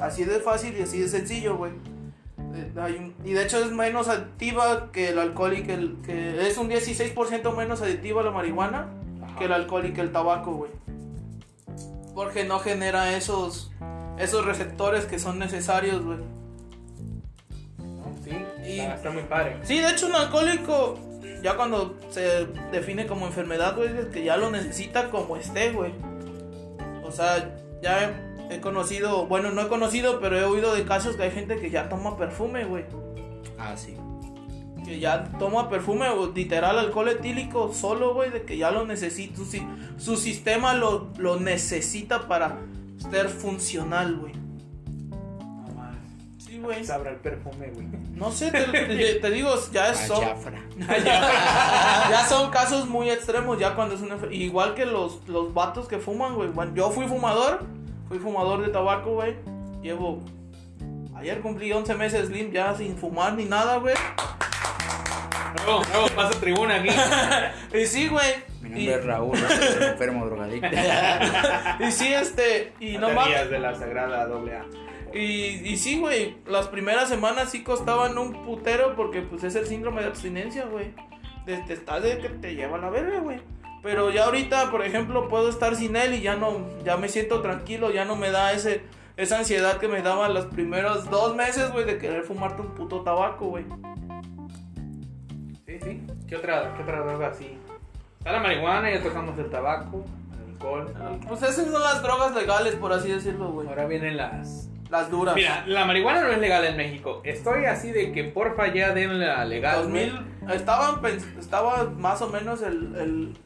[0.00, 1.72] Así de fácil y así de sencillo, güey.
[2.54, 5.98] Eh, Y de hecho es menos adictiva que el alcohol y que el...
[6.04, 8.88] Que es un 16% menos adictiva la marihuana
[9.38, 10.70] que el alcohol y que el tabaco, güey.
[12.14, 13.70] Porque no genera esos,
[14.18, 16.18] esos receptores que son necesarios, güey.
[18.68, 19.56] Y- está, está muy padre.
[19.62, 20.98] Sí, de hecho un alcohólico,
[21.42, 25.92] ya cuando se define como enfermedad, güey, es que ya lo necesita como esté, güey.
[27.04, 28.12] O sea, ya
[28.50, 31.70] he conocido, bueno, no he conocido, pero he oído de casos que hay gente que
[31.70, 32.84] ya toma perfume, güey.
[33.58, 33.96] Ah, sí.
[34.84, 39.36] Que ya toma perfume o literal alcohol etílico solo, güey, de que ya lo necesita,
[39.36, 39.46] su,
[39.98, 42.58] su sistema lo, lo necesita para
[43.10, 44.32] ser funcional, güey.
[46.58, 46.84] Sí, güey.
[46.84, 47.86] Sabrá el perfume, güey.
[48.14, 49.98] No sé, te, te- te digo, ya es...
[50.08, 50.24] son-
[52.10, 55.98] ya son casos muy extremos, ya cuando es una Igual que los, los vatos que
[55.98, 56.48] fuman, güey.
[56.48, 57.60] Bueno, yo fui fumador,
[58.08, 59.36] fui fumador de tabaco, güey.
[59.82, 60.20] Llevo.
[61.14, 63.94] Ayer cumplí 11 meses lim ya sin fumar ni nada, güey.
[65.64, 66.88] Luego, luego paso tribuna aquí.
[67.78, 68.34] Y sí, güey.
[68.62, 70.68] Mi Y, nombre es Raúl, soy enfermo drogadicto.
[71.86, 72.72] y sí, este.
[72.80, 73.48] Y no mames.
[73.50, 74.64] de la sagrada doble A.
[75.12, 75.20] Y,
[75.68, 76.36] y sí, güey.
[76.46, 80.94] Las primeras semanas sí costaban un putero porque, pues, es el síndrome de abstinencia, güey.
[81.46, 83.40] De, de estar de que te lleva a la verga, güey.
[83.82, 87.40] Pero ya ahorita, por ejemplo, puedo estar sin él y ya no, ya me siento
[87.40, 88.82] tranquilo, ya no me da ese,
[89.16, 93.02] esa ansiedad que me daba los primeros dos meses, güey, de querer fumarte un puto
[93.02, 93.64] tabaco, güey.
[95.66, 96.06] Sí, sí.
[96.26, 97.56] ¿Qué otra, qué otra droga así?
[98.18, 100.92] Está la marihuana, ya tocamos el tabaco, el alcohol.
[101.28, 103.68] Pues esas son las drogas legales, por así decirlo, güey.
[103.68, 104.68] Ahora vienen las.
[104.90, 105.34] Las duras.
[105.34, 107.20] Mira, la marihuana no es legal en México.
[107.24, 109.82] Estoy así de que porfa ya den la legal.
[109.82, 110.10] 2000,
[110.42, 110.56] güey.
[110.56, 113.38] estaban, pens- estaba más o menos el, el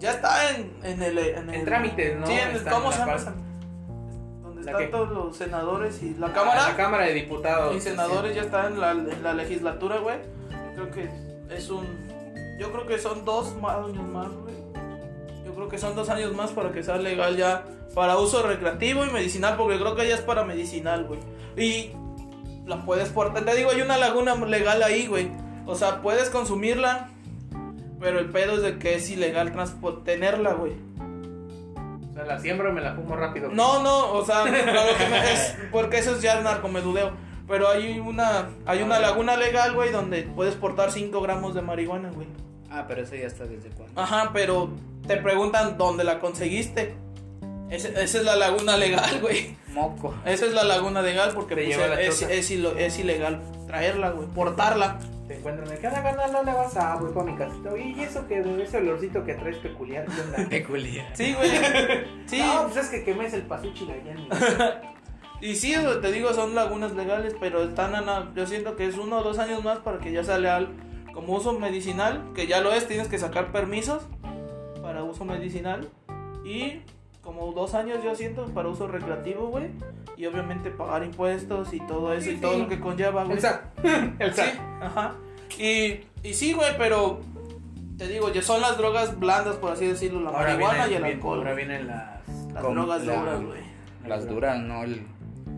[0.00, 2.26] ya está en, en el, en el- En trámites, ¿no?
[2.26, 3.34] Sí, en el, ¿cómo se la llama?
[4.42, 4.90] Donde ¿La están qué?
[4.90, 6.68] todos los senadores y la Ah, cámara.
[6.68, 7.76] La Cámara de Diputados.
[7.76, 10.16] y senadores ya están en la, en la legislatura, güey.
[10.74, 11.08] Creo que
[11.54, 11.86] es un,
[12.58, 14.49] yo creo que son dos más más, güey.
[15.70, 19.56] Que son dos años más para que sea legal ya para uso recreativo y medicinal,
[19.56, 21.20] porque creo que ya es para medicinal, güey.
[21.56, 21.92] Y
[22.66, 23.44] la puedes portar.
[23.44, 25.30] Te digo, hay una laguna legal ahí, güey.
[25.66, 27.08] O sea, puedes consumirla,
[28.00, 29.52] pero el pedo es de que es ilegal
[30.04, 30.72] tenerla, güey.
[32.10, 33.48] O sea, la siembro y me la fumo rápido.
[33.50, 37.12] No, no, o sea, claro que me- es porque eso es ya el narcomedudeo.
[37.46, 42.10] Pero hay una, hay una laguna legal, güey, donde puedes portar 5 gramos de marihuana,
[42.10, 42.28] güey.
[42.70, 44.00] Ah, pero eso ya está desde cuándo.
[44.00, 44.70] Ajá, pero
[45.14, 46.94] te preguntan dónde la conseguiste.
[47.70, 49.56] Ese- esa es la laguna legal, güey.
[49.68, 50.14] Moco.
[50.24, 54.10] Esa es la laguna legal porque pues, lleva la es, es ilo- es ilegal traerla,
[54.10, 54.26] güey.
[54.28, 54.98] Portarla.
[55.28, 57.70] Te encuentran de cada canal no le vas a voy para mi casita.
[57.72, 60.04] Oye, ¿y eso que ese olorcito que traes peculiar?
[60.06, 60.38] ¿Qué onda?
[60.50, 61.06] Peculiar.
[61.14, 61.50] Sí, güey.
[62.26, 62.38] Sí.
[62.40, 64.28] No, pues es que quemes el pasuchi allá en mi-
[65.48, 68.98] Y sí, eso te digo, son lagunas legales, pero están a yo siento que es
[68.98, 70.68] uno o dos años más para que ya sea legal
[71.14, 74.02] como uso medicinal, que ya lo es, tienes que sacar permisos
[74.90, 75.88] para uso medicinal
[76.44, 76.80] y
[77.22, 79.66] como dos años, yo siento, para uso recreativo, güey.
[80.16, 82.58] Y obviamente pagar impuestos y todo eso Sí, y todo sí.
[82.62, 83.36] lo que conlleva, güey.
[83.36, 83.60] El SAT.
[84.18, 84.82] El Sí, SAT.
[84.82, 85.14] ajá.
[85.56, 87.20] Y, y sí, güey, pero
[87.98, 91.04] te digo, ya son las drogas blandas, por así decirlo, la marihuana vienen- y el
[91.04, 91.38] alcohol.
[91.38, 92.20] Ahora vienen las.
[92.52, 93.60] Las Con drogas la- duras, güey.
[94.08, 94.82] Las duras, ¿no?
[94.82, 95.06] El,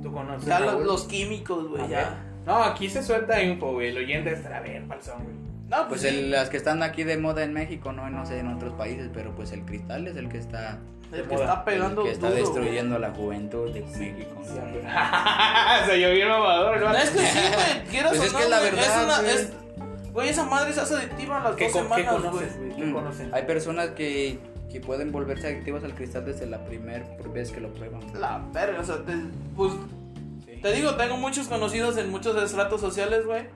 [0.03, 0.47] ¿Tú conoces?
[0.47, 2.23] Ya los, los químicos, güey, ya.
[2.45, 3.89] No, aquí se suelta info, güey.
[3.89, 5.37] El oyente estará bien, falsón, güey.
[5.73, 6.09] No, pues sí.
[6.09, 9.09] el- las que están aquí de moda en México, no, no sé en otros países,
[9.13, 10.79] pero pues el cristal es el que está,
[11.13, 14.43] El que está pegando el que está duro, destruyendo a la juventud de México.
[15.87, 16.93] Se yo bien mamador, güey.
[16.93, 16.99] ¿no?
[16.99, 19.35] Es que sí, güey, quieras Pues es no, que la güey, verdad, una- güey.
[19.35, 19.53] es-
[20.13, 22.23] Güey, esa madre se hace adictiva a las ¿Qué, dos ¿Qué semanas, güey.
[22.23, 22.77] conoces, güey?
[22.77, 23.31] ¿Qué Mm, conocen?
[23.35, 24.39] Hay personas que,
[24.71, 28.01] que pueden volverse adictivas al cristal desde la primera vez que lo prueban.
[28.21, 29.13] La verga, o sea, te,
[29.57, 29.73] pues,
[30.45, 30.61] Sí.
[30.61, 33.47] te digo, tengo muchos conocidos en muchos estratos sociales, güey.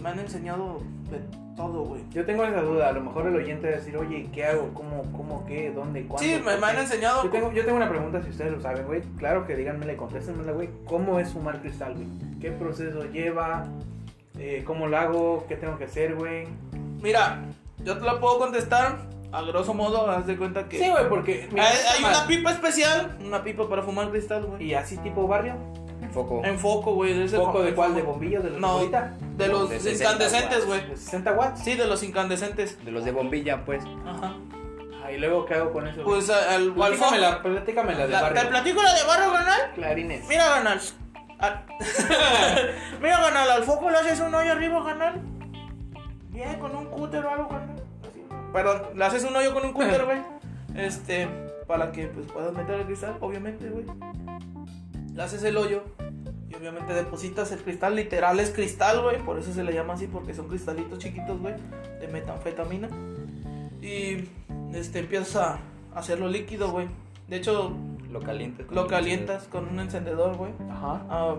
[0.00, 0.80] Me han enseñado
[1.10, 1.18] de
[1.56, 2.02] todo, güey.
[2.12, 2.88] Yo tengo esa duda.
[2.88, 4.70] A lo mejor el oyente va a decir, oye, ¿qué hago?
[4.74, 5.02] ¿Cómo?
[5.12, 5.44] ¿Cómo?
[5.46, 5.70] ¿Qué?
[5.72, 6.06] ¿Dónde?
[6.06, 6.22] ¿Cuándo?
[6.22, 7.24] Sí, me, ¿Por me han enseñado.
[7.24, 9.02] Yo tengo, yo tengo una pregunta si ustedes lo saben, güey.
[9.18, 10.68] Claro que díganmela y contéstenmela, güey.
[10.86, 12.06] ¿Cómo es fumar cristal, güey?
[12.40, 13.64] ¿Qué proceso lleva?
[14.38, 15.44] Eh, ¿Cómo lo hago?
[15.48, 16.46] ¿Qué tengo que hacer, güey?
[17.02, 17.42] Mira,
[17.84, 18.98] yo te la puedo contestar
[19.32, 20.78] a grosso modo, haz de cuenta que.
[20.78, 21.48] Sí, güey, porque...
[21.50, 24.62] mira, hay, hay una pipa especial, una pipa para fumar cristal, güey.
[24.64, 25.54] ¿Y así tipo barrio?
[26.00, 26.40] En foco.
[26.44, 27.26] En foco, güey.
[27.28, 27.94] ¿Foco fo- de cuál?
[27.96, 28.40] ¿De bombillo?
[28.42, 28.78] ¿De los No.
[29.38, 30.86] De los De 60 incandescentes, güey.
[30.88, 31.60] ¿De 60 watts?
[31.62, 32.84] Sí, de los incandescentes.
[32.84, 33.82] De los de bombilla, pues.
[34.06, 34.34] Ajá.
[35.04, 36.02] Ah, ¿y luego qué hago con eso?
[36.02, 38.42] Pues al, platícamela, platícamela de La- barrio.
[38.42, 39.60] ¿Te platico la de barrio, canal?
[39.74, 40.26] Clarines.
[40.28, 40.80] Mira, canal.
[41.38, 41.64] Al-
[43.00, 45.20] Mira, canal, al foco le haces un hoyo arriba, canal.
[46.30, 47.76] Bien, con un cúter o algo, canal.
[48.02, 48.22] Así.
[48.52, 50.18] Perdón, le haces un hoyo con un cúter, güey.
[50.74, 51.26] Este,
[51.66, 53.84] para que pues puedas meter el cristal, obviamente, güey.
[55.14, 55.82] Le haces el hoyo.
[56.50, 59.18] Y obviamente depositas el cristal, literal es cristal, güey.
[59.18, 61.54] Por eso se le llama así, porque son cristalitos chiquitos, güey.
[62.00, 62.88] De metanfetamina.
[63.82, 64.28] Y
[64.74, 65.58] este empiezas a
[65.94, 66.88] hacerlo líquido, güey.
[67.28, 67.72] De hecho,
[68.10, 68.66] Lo calientas.
[68.66, 70.52] con lo el calientas con un encendedor, güey.
[70.70, 71.04] Ajá.
[71.10, 71.36] Ah,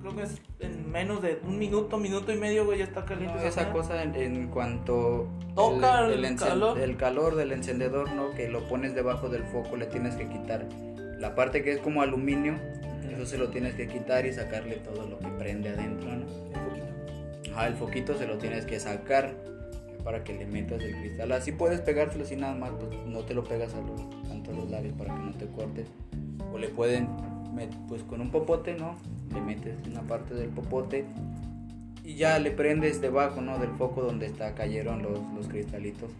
[0.00, 3.34] creo que es en menos de un minuto, minuto y medio, güey, ya está caliente.
[3.36, 6.78] No, esa cosa en, en cuanto Toca el encen- calor.
[6.78, 8.30] el calor del encendedor, ¿no?
[8.34, 10.66] Que lo pones debajo del foco, le tienes que quitar
[11.18, 12.58] la parte que es como aluminio,
[13.10, 16.26] eso se lo tienes que quitar y sacarle todo lo que prende adentro, ¿no?
[17.52, 19.34] Ajá, el foquito se lo tienes que sacar
[20.04, 21.32] para que le metas el cristal.
[21.32, 24.54] Así puedes pegárselo así nada más, pues no te lo pegas a los, tanto a
[24.54, 25.86] los labios para que no te cortes.
[26.52, 27.08] O le pueden,
[27.88, 28.96] pues con un popote, ¿no?
[29.32, 31.04] Le metes una parte del popote
[32.04, 33.58] y ya le prendes debajo, ¿no?
[33.58, 36.10] Del foco donde está cayeron los, los cristalitos,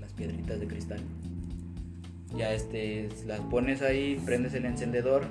[0.00, 1.00] las piedritas de cristal.
[2.34, 5.22] Ya este, las pones ahí, prendes el encendedor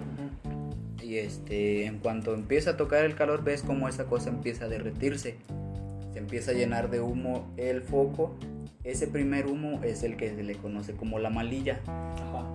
[1.03, 4.67] y este, en cuanto empieza a tocar el calor, ves como esa cosa empieza a
[4.69, 5.35] derretirse.
[6.13, 8.35] Se empieza a llenar de humo el foco.
[8.83, 11.81] Ese primer humo es el que se le conoce como la malilla.
[11.87, 12.45] Ajá.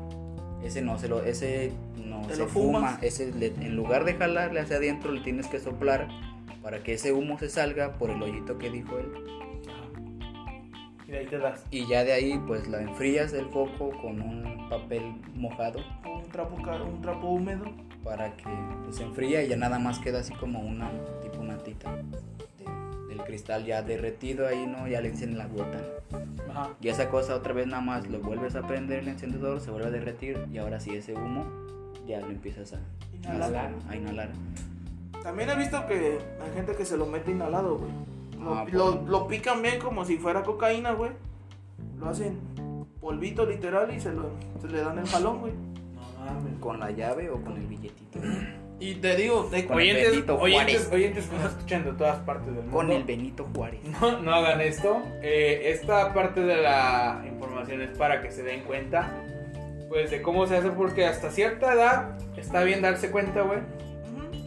[0.65, 1.71] Ese no se lo, ese
[2.07, 2.99] no se fuma.
[3.03, 6.09] Ese le- en lugar de jalarle hacia adentro, le tienes que soplar
[6.63, 9.07] para que ese humo se salga por el hoyito que dijo él.
[11.11, 11.67] Y de ahí te das.
[11.73, 15.03] Y ya de ahí, pues la enfrías el foco con un papel
[15.35, 17.65] mojado Un trapo, un trapo húmedo.
[18.05, 18.45] para que
[18.85, 20.89] pues, se enfría y ya nada más queda así como una
[21.21, 24.87] tipo una tita de- del cristal ya derretido ahí, ¿no?
[24.87, 25.81] Ya le dicen la gota.
[26.49, 26.71] Ajá.
[26.81, 29.89] Y esa cosa otra vez nada más lo vuelves a prender el encendedor, se vuelve
[29.89, 31.45] a derretir y ahora sí ese humo
[32.07, 33.73] ya lo empiezas a a Inhalar.
[33.89, 34.29] a inhalar.
[35.25, 37.91] También he visto que hay gente que se lo mete inhalado, güey.
[38.41, 41.13] Lo, Ah, lo- lo pican bien como si fuera cocaína, güey.
[41.99, 42.39] Lo hacen
[43.01, 45.53] polvito literal y se, lo, se le dan el jalón, güey.
[45.53, 46.59] No mames.
[46.61, 48.19] ¿Con la llave o con el billetito?
[48.79, 50.93] Y te digo, de- Con el Oyentes, Benito oyentes, Juárez.
[50.93, 52.77] oyentes que nos escuchan de todas partes del mundo.
[52.77, 53.81] Con el Benito Juárez.
[54.01, 55.03] No, no hagan esto.
[55.23, 59.11] Eh, esta parte de la información es para que se den cuenta,
[59.91, 63.59] pues, de cómo se hace, porque hasta cierta edad está bien darse cuenta, güey.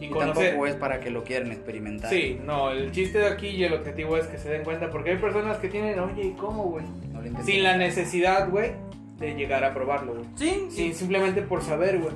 [0.04, 0.44] Y, Y conocer.
[0.48, 2.10] tampoco es para que lo quieran experimentar.
[2.10, 5.10] Sí, no, el chiste de aquí y el objetivo es que se den cuenta, porque
[5.12, 6.84] hay personas que tienen, oye, ¿y cómo, güey?
[7.12, 7.42] No.
[7.44, 8.72] Sin la necesidad, güey,
[9.18, 10.24] de llegar a probarlo, güey.
[10.36, 12.14] Sí, Sí, simplemente por saber, güey.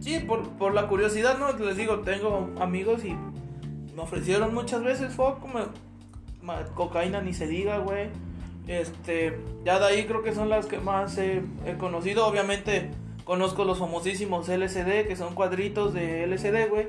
[0.00, 1.52] Sí, por, por la curiosidad, ¿no?
[1.64, 3.14] Les digo, tengo amigos y
[3.94, 5.66] me ofrecieron muchas veces foco, me-
[6.42, 8.08] ma- cocaína ni se diga, güey.
[8.66, 12.26] Este, ya de ahí creo que son las que más he, he conocido.
[12.26, 12.90] Obviamente
[13.24, 16.86] conozco los famosísimos LSD, que son cuadritos de LSD, güey.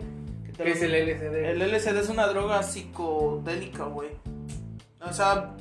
[0.57, 1.35] ¿Qué es el LSD?
[1.49, 4.09] El LSD es una droga psicodélica, güey.
[5.01, 5.51] O sea,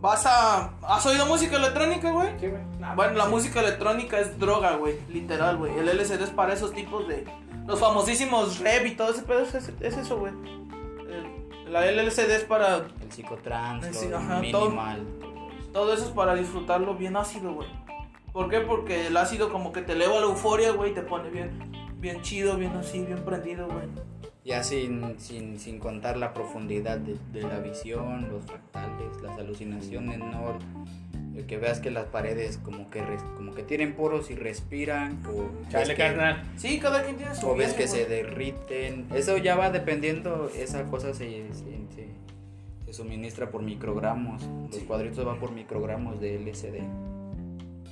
[0.00, 0.72] vas a...
[0.82, 2.28] ¿Has oído música electrónica, güey?
[2.40, 2.62] Sí, güey.
[2.78, 3.30] Nah, Bueno, la sí.
[3.30, 4.96] música electrónica es droga, güey.
[5.08, 5.78] Literal, güey.
[5.78, 7.24] El LSD es para esos tipos de.
[7.66, 10.32] Los famosísimos rev y todo ese pedo es, es eso, güey.
[11.08, 12.76] El- La LSD es para.
[13.00, 15.06] El psicotrans, Sí, lo ajá, minimal.
[15.72, 17.68] Todo eso es para disfrutarlo bien ácido, güey.
[18.32, 18.60] ¿Por qué?
[18.60, 21.50] Porque el ácido como que te eleva la euforia, güey, y te pone bien,
[21.98, 23.86] bien chido, bien así, bien prendido, güey.
[24.50, 30.18] Ya sin, sin, sin contar la profundidad de, de la visión, los fractales, las alucinaciones,
[30.18, 30.58] no
[31.36, 35.22] el que veas que las paredes como que res- como que tienen poros y respiran
[35.28, 36.42] o ves Chale, que, carnal.
[36.56, 39.06] Sí, cada quien tiene su o ves que se derriten.
[39.14, 42.08] Eso ya va dependiendo, esa cosa se, se, se-
[42.86, 44.42] se suministra por microgramos.
[44.66, 44.84] Los Sí.
[44.84, 46.80] cuadritos van por microgramos de LSD.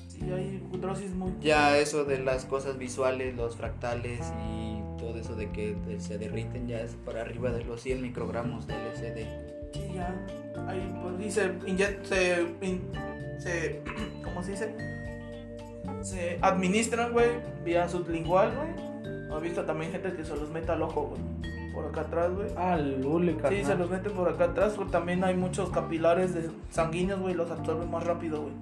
[0.08, 1.30] Sí, hay dosis muy...
[1.40, 4.20] Ya eso de las cosas visuales, los fractales
[4.52, 8.66] y todo eso de que se derriten ya es para arriba de los 100 microgramos
[8.66, 9.72] de LSD.
[9.72, 10.14] Sí, ya.
[10.66, 12.90] Ahí, pues, y se inyecta, se, in-
[13.38, 13.82] se,
[14.24, 14.74] ¿cómo se dice?
[16.02, 17.28] Se administran, güey,
[17.64, 19.38] vía sublingual, güey.
[19.38, 21.72] He visto también gente que se los mete al ojo, güey.
[21.72, 22.48] Por acá atrás, güey.
[22.56, 23.54] Ah, lule, carnal.
[23.60, 24.88] Sí, se los mete por acá atrás, güey.
[24.88, 28.54] También hay muchos capilares de sanguíneos, güey, los absorben más rápido, güey.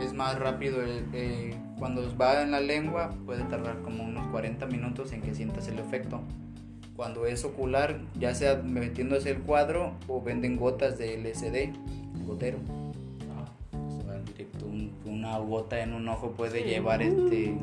[0.00, 4.66] Es más rápido el- eh, cuando va en la lengua puede tardar como unos 40
[4.66, 6.20] minutos en que sientas el efecto.
[6.94, 11.72] Cuando es ocular, ya sea metiéndose el cuadro o venden gotas de LSD,
[12.26, 12.58] gotero.
[13.72, 16.68] O sea, directo un- una gota en un ojo puede Sí.
[16.68, 17.56] llevar este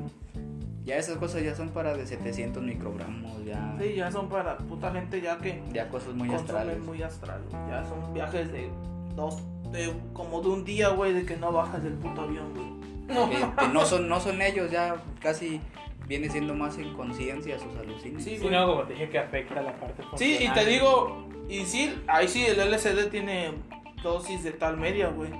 [0.86, 4.91] ya esas cosas ya son para de 700 microgramos, ya Sí, ya son para puta
[4.91, 6.78] gente ya que ya cosas muy astrales.
[6.84, 7.39] muy astral.
[7.69, 8.69] Ya son viajes de
[9.15, 9.41] dos,
[9.73, 13.29] de como de un día, güey, de que no bajas del puto avión, güey.
[13.29, 15.59] Que, que no son no son ellos, ya casi
[16.07, 18.23] viene siendo más en conciencia sus alucinaciones.
[18.23, 21.65] Sí, Sí, no, como te dije que afecta la parte Sí, y te digo, y
[21.65, 23.53] sí, ahí sí el LSD tiene
[24.01, 25.31] dosis de tal media, güey.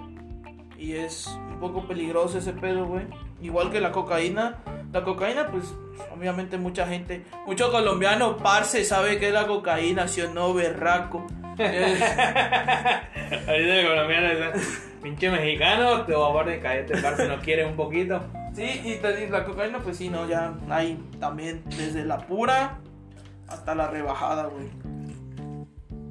[0.78, 3.06] Y es un poco peligroso ese pedo, güey.
[3.42, 4.58] Igual que la cocaína.
[4.92, 5.74] La cocaína, pues,
[6.16, 11.26] obviamente mucha gente, mucho colombiano, parce, sabe que es la cocaína, si o no, berraco.
[13.48, 14.52] Ahorita el colombiano
[15.02, 18.22] pinche mexicano, te va a de cállate, parce, no quiere un poquito.
[18.54, 22.80] sí, y te digo, la cocaína, pues sí, no, ya hay también desde la pura
[23.48, 24.70] hasta la rebajada, güey.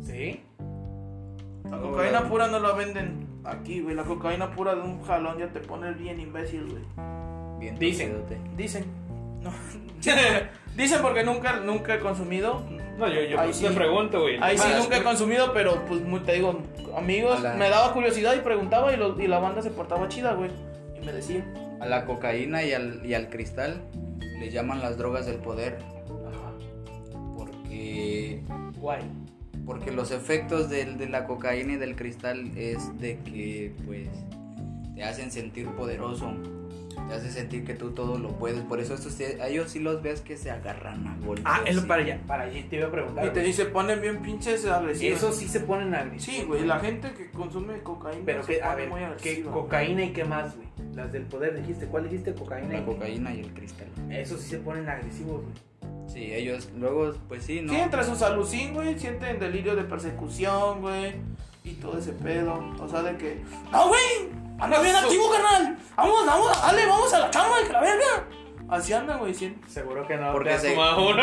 [0.02, 0.44] ¿Sí?
[1.70, 3.96] La Oh, cocaína pura no la venden aquí, güey.
[3.96, 6.82] La cocaína pura de un jalón ya te pone bien imbécil, güey.
[7.58, 8.22] Bien Dicen.
[8.56, 8.84] Dicen.
[9.42, 9.50] No.
[10.76, 12.62] Dicen porque nunca, nunca he consumido.
[12.98, 13.64] No, yo, yo Ahí pues sí.
[13.66, 14.38] te pregunto, güey.
[14.40, 16.60] Ahí sí nunca he consumido, pero pues muy- te digo,
[16.96, 20.34] amigos, la- me daba curiosidad y preguntaba y, lo- y la banda se portaba chida,
[20.34, 20.50] güey.
[21.00, 21.44] Y me decía.
[21.80, 23.80] A la cocaína y al, y al cristal
[24.38, 25.78] le llaman las drogas del poder
[26.28, 26.52] Ajá.
[27.36, 28.42] porque,
[28.78, 29.00] Guay.
[29.66, 34.08] porque los efectos del- de la cocaína y del cristal es de que pues
[34.94, 36.32] te hacen sentir poderoso,
[37.08, 40.02] te hace sentir que tú todo lo puedes, por eso estos, a ellos sí los
[40.02, 41.44] ves que se agarran a golpes.
[41.46, 42.20] Ah, es para allá.
[42.26, 43.24] Para allá te iba a preguntar.
[43.24, 43.46] Y te güey.
[43.46, 45.18] dice, ponen bien pinches agresivos.
[45.18, 46.36] Eso sí se ponen agresivos.
[46.40, 49.52] Sí, güey, la gente que consume cocaína Pero se que, a ver, muy ¿qué agresiva.
[49.52, 50.68] cocaína y qué más, güey?
[50.94, 51.86] Las del poder, dijiste.
[51.86, 52.34] ¿Cuál dijiste?
[52.34, 52.72] Cocaína.
[52.74, 53.88] La y- cocaína y el cristal.
[54.10, 55.54] Eso sí se ponen agresivos, güey.
[56.08, 57.72] Sí, ellos luego, pues sí, ¿no?
[57.72, 61.14] Sí, entre sus alucin, güey, sienten delirio de persecución, güey,
[61.64, 62.54] y todo ese pedo.
[62.80, 64.00] O sea, de que, ¡No, güey!
[64.62, 65.76] ¡Anda bien activo, carnal!
[65.96, 68.26] ¡Vamos, vamos, dale, vamos a la chamba, que la verga!
[68.68, 69.54] Así andan, güey, sí.
[69.66, 71.22] Seguro que no Porque se- uno,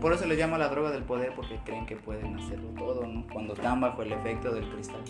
[0.00, 3.26] por eso le llama la droga del poder, porque creen que pueden hacerlo todo, ¿no?
[3.32, 5.00] Cuando están bajo el efecto del cristal.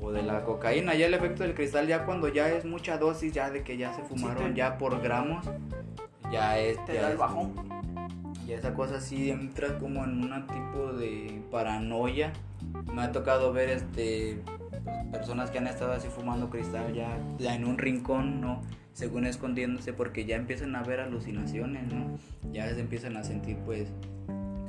[0.00, 3.32] O de la cocaína, ya el efecto del cristal, ya cuando ya es mucha dosis,
[3.32, 5.44] ya de que ya se fumaron te- ya por gramos,
[6.30, 6.84] ya es.
[6.84, 7.54] Te ya da el es- bajón.
[8.46, 12.32] Ya esa cosa sí entra como en un tipo de paranoia.
[12.92, 14.40] Me ha tocado ver este
[15.10, 18.60] personas que han estado así fumando cristal ya, ya en un rincón, ¿no?
[18.92, 22.18] Según escondiéndose porque ya empiezan a ver alucinaciones, ¿no?
[22.52, 23.88] Ya se empiezan a sentir pues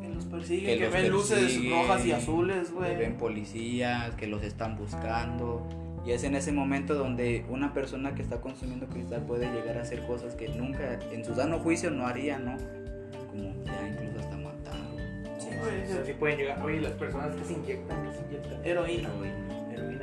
[0.02, 2.95] Que los persiguen, Que que, los ven luces rojas y azules, que güey.
[2.95, 5.67] ven policías, que los están buscando.
[6.06, 9.82] Y es en ese momento donde una persona que está consumiendo cristal puede llegar a
[9.82, 12.58] hacer cosas que nunca en su sano juicio no haría, ¿no?
[13.30, 14.73] Como ya incluso hasta matar.
[15.39, 15.88] Sí, güey.
[15.88, 16.62] sea, sí pueden llegar.
[16.62, 19.10] Oye, las personas que se inyectan, que se inyectan Heroína.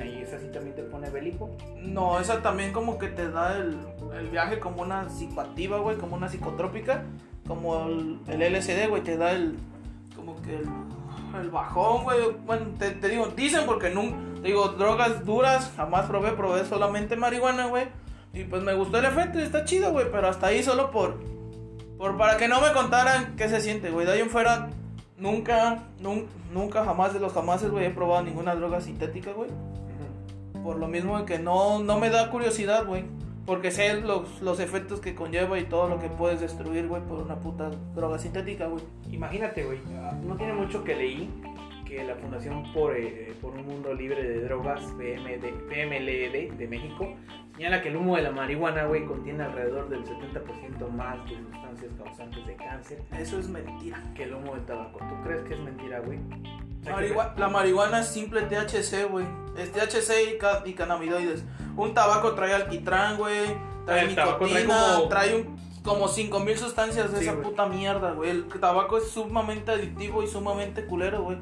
[0.05, 1.51] Y esa sí también te pone bélico.
[1.77, 3.79] No, esa también como que te da el,
[4.19, 7.05] el viaje como una psicoactiva, güey, como una psicotrópica.
[7.47, 9.57] Como el, el LSD, güey, te da el.
[10.15, 12.19] Como que el, bajón, güey.
[12.47, 14.17] Bueno, te, te digo, dicen porque nunca.
[14.43, 17.89] Digo, drogas duras, jamás probé, probé solamente marihuana, güey.
[18.33, 21.19] Y pues me gustó el efecto, está chido, güey, pero hasta ahí solo por.
[21.99, 24.07] Por para que no me contaran qué se siente, güey.
[24.07, 24.71] De ahí en fuera,
[25.21, 29.51] nunca, nun- nunca, jamás de los jamases, güey, he probado ninguna droga sintética, güey.
[30.65, 33.05] Por lo mismo que no, no me da curiosidad, güey.
[33.47, 37.19] Porque sé los, los efectos que conlleva y todo lo que puedes destruir, güey, por
[37.21, 38.83] una puta droga sintética, güey.
[39.11, 39.79] Imagínate, güey,
[40.27, 41.31] no tiene mucho que leí
[41.91, 47.15] que la Fundación por, eh, por un Mundo Libre de Drogas, PMD, PMLD de México,
[47.57, 51.91] señala que el humo de la marihuana, güey, contiene alrededor del 70% más de sustancias
[51.99, 54.01] causantes de cáncer Eso es mentira.
[54.15, 54.99] que el humo del tabaco.
[55.01, 56.19] ¿Tú crees que es mentira, güey?
[56.85, 59.27] Marigua- la marihuana es simple THC, güey.
[59.59, 61.45] Es THC y, ca- y cannabinoides.
[61.77, 63.47] Un tabaco trae alquitrán, güey.
[63.85, 67.45] Trae El tabaco trae nicotina, como- trae un, como 5000 sustancias de Sí, esa güey.
[67.45, 68.31] puta mierda, güey.
[68.31, 71.37] El tabaco es sumamente adictivo y sumamente culero, güey.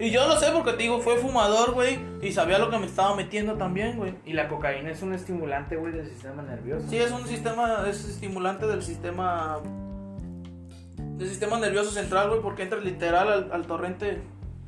[0.00, 1.98] Y yo lo sé porque te digo, fue fumador, güey.
[2.20, 4.14] Y sabía lo que me estaba metiendo también, güey.
[4.24, 6.86] Y la cocaína es un estimulante, güey, del sistema nervioso.
[6.88, 9.60] Sí, es un sistema, es estimulante del sistema.
[10.98, 14.20] Del sistema nervioso central, güey, porque entra literal al, al torrente.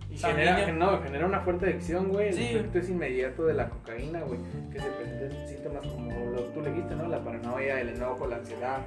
[0.09, 2.29] Y genera, no, genera una fuerte adicción, güey.
[2.29, 2.45] El Sí.
[2.45, 4.39] efecto es inmediato de la cocaína, güey.
[4.73, 7.09] Que se presentan síntomas como lo que tú le dijiste, ¿no?
[7.09, 8.79] La paranoia, el enojo, la ansiedad.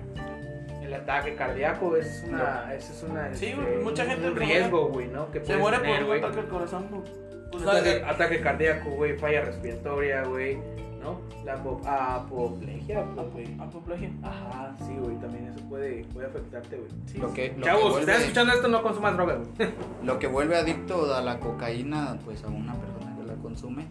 [0.90, 2.74] El ataque cardíaco es una.
[2.74, 3.32] Eso es una.
[3.36, 5.30] Sí, este, güey, mucha un- gente un riesgo, güey, ¿no?
[5.32, 6.20] Que Se muere por tener, un güey.
[6.20, 7.02] ataque al corazón, güey.
[7.52, 9.16] Pues, Ataque, ataque cardíaco, güey.
[9.18, 10.58] Falla respiratoria, güey.
[11.00, 11.22] ¿No?
[11.46, 13.02] La apo- apoplegia.
[13.02, 13.22] apo-
[13.62, 14.10] Apoplejía.
[14.24, 15.16] Ajá, sí, güey.
[15.18, 16.90] También eso puede, puede afectarte, güey.
[17.06, 17.18] Sí.
[17.20, 19.70] Lo que, lo, Chavos, que si estás escuchando esto, no consumas drogas, güey.
[20.04, 23.86] lo que vuelve adicto a la cocaína, pues a una persona que la consume,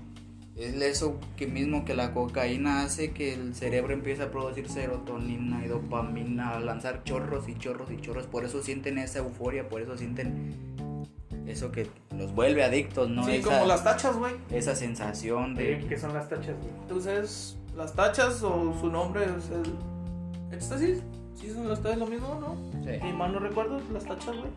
[0.58, 5.64] es eso que mismo que la cocaína hace que el cerebro empiece a producir serotonina
[5.64, 8.26] y dopamina, a lanzar chorros y chorros y chorros.
[8.26, 10.56] Por eso sienten esa euforia, por eso sienten
[11.46, 11.86] eso que
[12.16, 13.24] los vuelve adictos, ¿no?
[13.24, 14.34] sí, esa, como las tachas, güey.
[14.50, 15.86] esa sensación de...
[15.88, 16.70] ¿Qué son las tachas, güey?
[16.82, 19.74] Entonces, las tachas o su nombre es el
[20.52, 21.02] éxtasis.
[21.36, 22.82] Sí, son las tachas lo mismo, ¿no?
[22.82, 24.50] Sí, Si mal no recuerdo, las tachas, güey.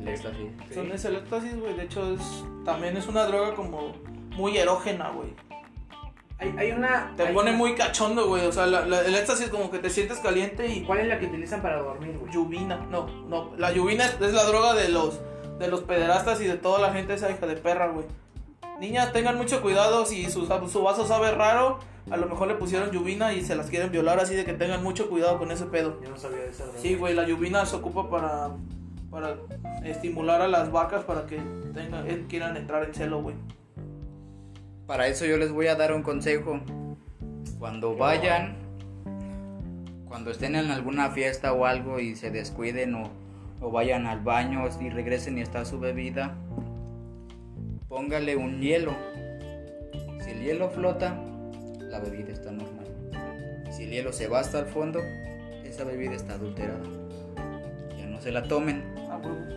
[0.00, 0.48] el éxtasis.
[0.68, 0.74] Sí.
[0.74, 1.76] Son es el éxtasis, güey.
[1.76, 2.22] De hecho, es
[2.64, 3.92] también es una droga como
[4.36, 5.28] muy erógena, güey.
[6.38, 7.12] Hay, hay una.
[7.16, 8.46] Te hay pone una- muy cachondo, güey.
[8.46, 11.18] O sea, la- la- el éxtasis como que te sientes caliente y ¿Cuál es la
[11.20, 12.32] que utilizan para dormir, güey?
[12.32, 15.20] Yubina, no, no, la yubina es, es la droga de los
[15.58, 18.06] de los pederastas y de toda la gente esa hija de perra, güey.
[18.80, 21.78] Niñas, tengan mucho cuidado si su, su vaso sabe raro,
[22.10, 24.82] a lo mejor le pusieron yubina y se las quieren violar, así de que tengan
[24.82, 26.00] mucho cuidado con ese pedo.
[26.02, 26.64] Yo no sabía de esa.
[26.78, 28.50] Sí, güey, la yubina se ocupa para
[29.12, 29.36] para
[29.84, 31.36] estimular a las vacas para que
[31.74, 33.36] tengan quieran entrar en celo, güey.
[34.92, 36.60] Para eso yo les voy a dar un consejo.
[37.58, 38.58] Cuando vayan,
[40.04, 43.10] cuando estén en alguna fiesta o algo y se descuiden o,
[43.62, 46.36] o vayan al baño y regresen y está su bebida,
[47.88, 48.94] póngale un hielo.
[50.22, 51.18] Si el hielo flota,
[51.80, 52.84] la bebida está normal.
[53.70, 55.00] Y si el hielo se va hasta el fondo,
[55.64, 56.84] esa bebida está adulterada.
[57.96, 58.84] Ya no se la tomen,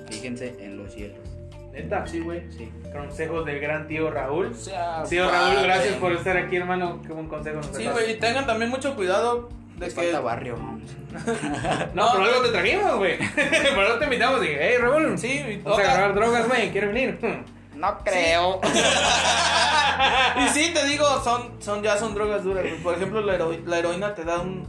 [0.09, 1.34] fíjense en los hielos.
[1.75, 2.07] Neta.
[2.07, 2.49] Sí, güey.
[2.51, 2.71] Sí.
[2.93, 4.47] Consejos del gran tío Raúl.
[4.47, 7.01] O sea, Tío Raúl, gracias por estar aquí, hermano.
[7.05, 10.21] Qué buen consejo nos Sí, güey, y tengan también mucho cuidado de Les que falta
[10.21, 10.89] barrio, vamos.
[11.93, 13.17] No, por algo te trajimos, güey.
[13.75, 14.39] por algo te invitamos.
[14.41, 15.17] Dije, hey, Raúl.
[15.17, 16.71] Sí, y Vamos a agarrar drogas, güey.
[16.71, 17.19] ¿Quieres venir?
[17.75, 18.61] No creo.
[20.45, 22.63] Y sí, te digo, son, son ya son drogas duras.
[22.63, 22.77] güey.
[22.81, 24.65] Por ejemplo, la, hero- la heroína te da un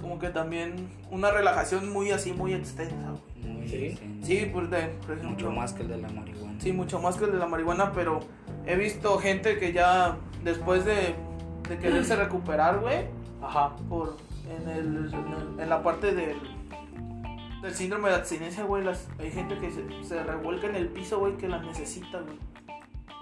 [0.00, 2.94] como que también una relajación muy así, muy extensa.
[3.10, 3.35] güey.
[3.68, 3.96] Sí.
[3.98, 4.20] sí.
[4.22, 5.30] Sí, por, de- por ejemplo.
[5.30, 6.60] Mucho más que el de la marihuana.
[6.60, 8.20] Sí, mucho más que el de la marihuana, pero
[8.66, 11.14] he visto gente que ya después de,
[11.68, 13.06] de quererse recuperar, güey,
[13.42, 13.76] Ajá.
[13.88, 14.16] por
[14.48, 16.36] en, el, en, el- en la parte del,
[17.62, 21.18] del síndrome de abstinencia, güey, las, hay gente que se, se revuelca en el piso,
[21.18, 22.38] güey, que la necesita, güey.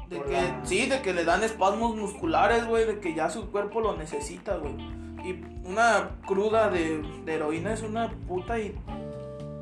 [0.09, 3.31] De Por que, la- sí, de que le dan espasmos musculares, güey, de que ya
[3.31, 4.75] su cuerpo lo necesita, güey.
[5.25, 8.75] Y una cruda de, de heroína es una puta y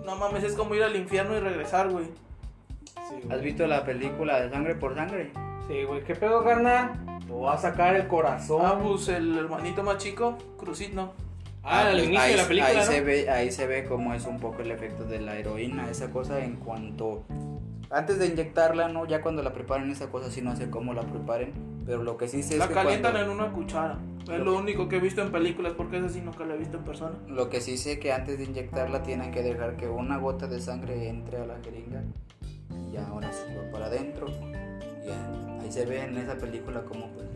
[0.04, 2.06] no mames, es como ir al infierno y regresar, güey.
[3.08, 3.40] Sí, ¿Has güey.
[3.40, 5.32] visto la película de Sangre por Sangre?
[5.68, 6.02] Sí, güey.
[6.04, 6.92] ¿Qué pedo, carnal?
[7.26, 8.62] Te voy a sacar el corazón.
[8.64, 11.14] Ah, pues el hermanito más chico, Crucito.
[11.62, 12.82] Ah, al pues inicio ahí, de la película, ahí ¿no?
[12.82, 16.10] se ve, ahí se ve cómo es un poco el efecto de la heroína, esa
[16.10, 17.22] cosa en cuanto
[17.92, 21.02] antes de inyectarla, no, ya cuando la preparen esa cosa sí no sé cómo la
[21.02, 21.52] preparen,
[21.86, 23.98] pero lo que sí sé La es que calientan cuando- en una cuchara.
[24.22, 26.76] Es lo único que he visto en películas, porque es así nunca la he visto
[26.78, 27.16] en persona.
[27.28, 30.60] Lo que sí sé que antes de inyectarla tienen que dejar que una gota de
[30.60, 32.02] sangre entre a la jeringa
[32.92, 34.26] y ahora sí va para adentro.
[34.28, 37.26] Y ahí se ve en esa película como pues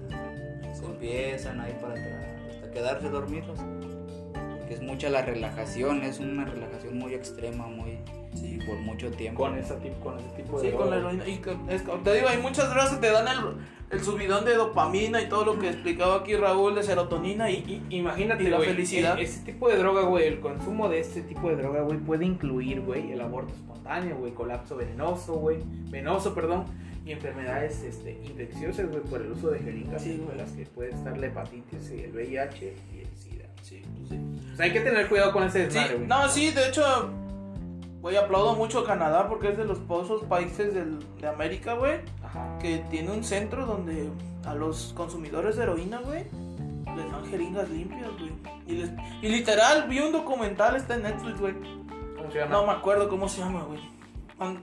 [0.79, 3.59] se empiezan ahí para atrás hasta quedarse dormidos.
[4.77, 7.99] Es mucha la relajación, es una relajación muy extrema, muy
[8.35, 9.45] Sí, por mucho tiempo.
[9.45, 11.14] Con, esa tip- con ese tipo de Sí, con la droga.
[11.14, 11.27] heroína.
[11.27, 13.39] Y es, te digo, hay muchas drogas que te dan el,
[13.91, 17.97] el subidón de dopamina y todo lo que explicaba aquí Raúl de serotonina y, Y-
[17.97, 19.18] Imagínate, Y la güey, felicidad.
[19.18, 22.27] e- Ese tipo de droga, güey, el consumo de este tipo de droga, güey, puede
[22.27, 25.57] incluir, güey, el aborto espontáneo, güey, colapso venenoso, güey,
[25.89, 26.64] venoso, perdón,
[27.07, 31.16] y enfermedades este, infecciosas, güey, por el uso de jeringas, Sí, las que puede estar
[31.16, 33.47] la hepatitis, y el VIH y el SIDA.
[33.62, 34.20] Sí, sí.
[34.57, 36.07] O sea, hay que tener cuidado con ese Sí, güey.
[36.07, 36.83] no, sí, de hecho,
[38.01, 42.01] güey, aplaudo mucho a Canadá porque es de los pozos países del- de América, güey,
[42.25, 42.59] Ajá.
[42.59, 44.09] que tiene un centro donde
[44.47, 46.25] a los consumidores de heroína, güey,
[46.97, 48.33] les dan jeringas limpias, güey.
[48.67, 48.91] Y, les-
[49.21, 51.55] y literal, vi un documental, está en Netflix, güey.
[52.17, 52.53] ¿Cómo se llama?
[52.53, 53.81] No me acuerdo cómo se llama, güey.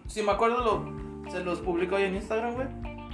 [0.08, 0.60] Si me acuerdo,
[1.24, 2.68] lo, se los publico ahí en Instagram, güey.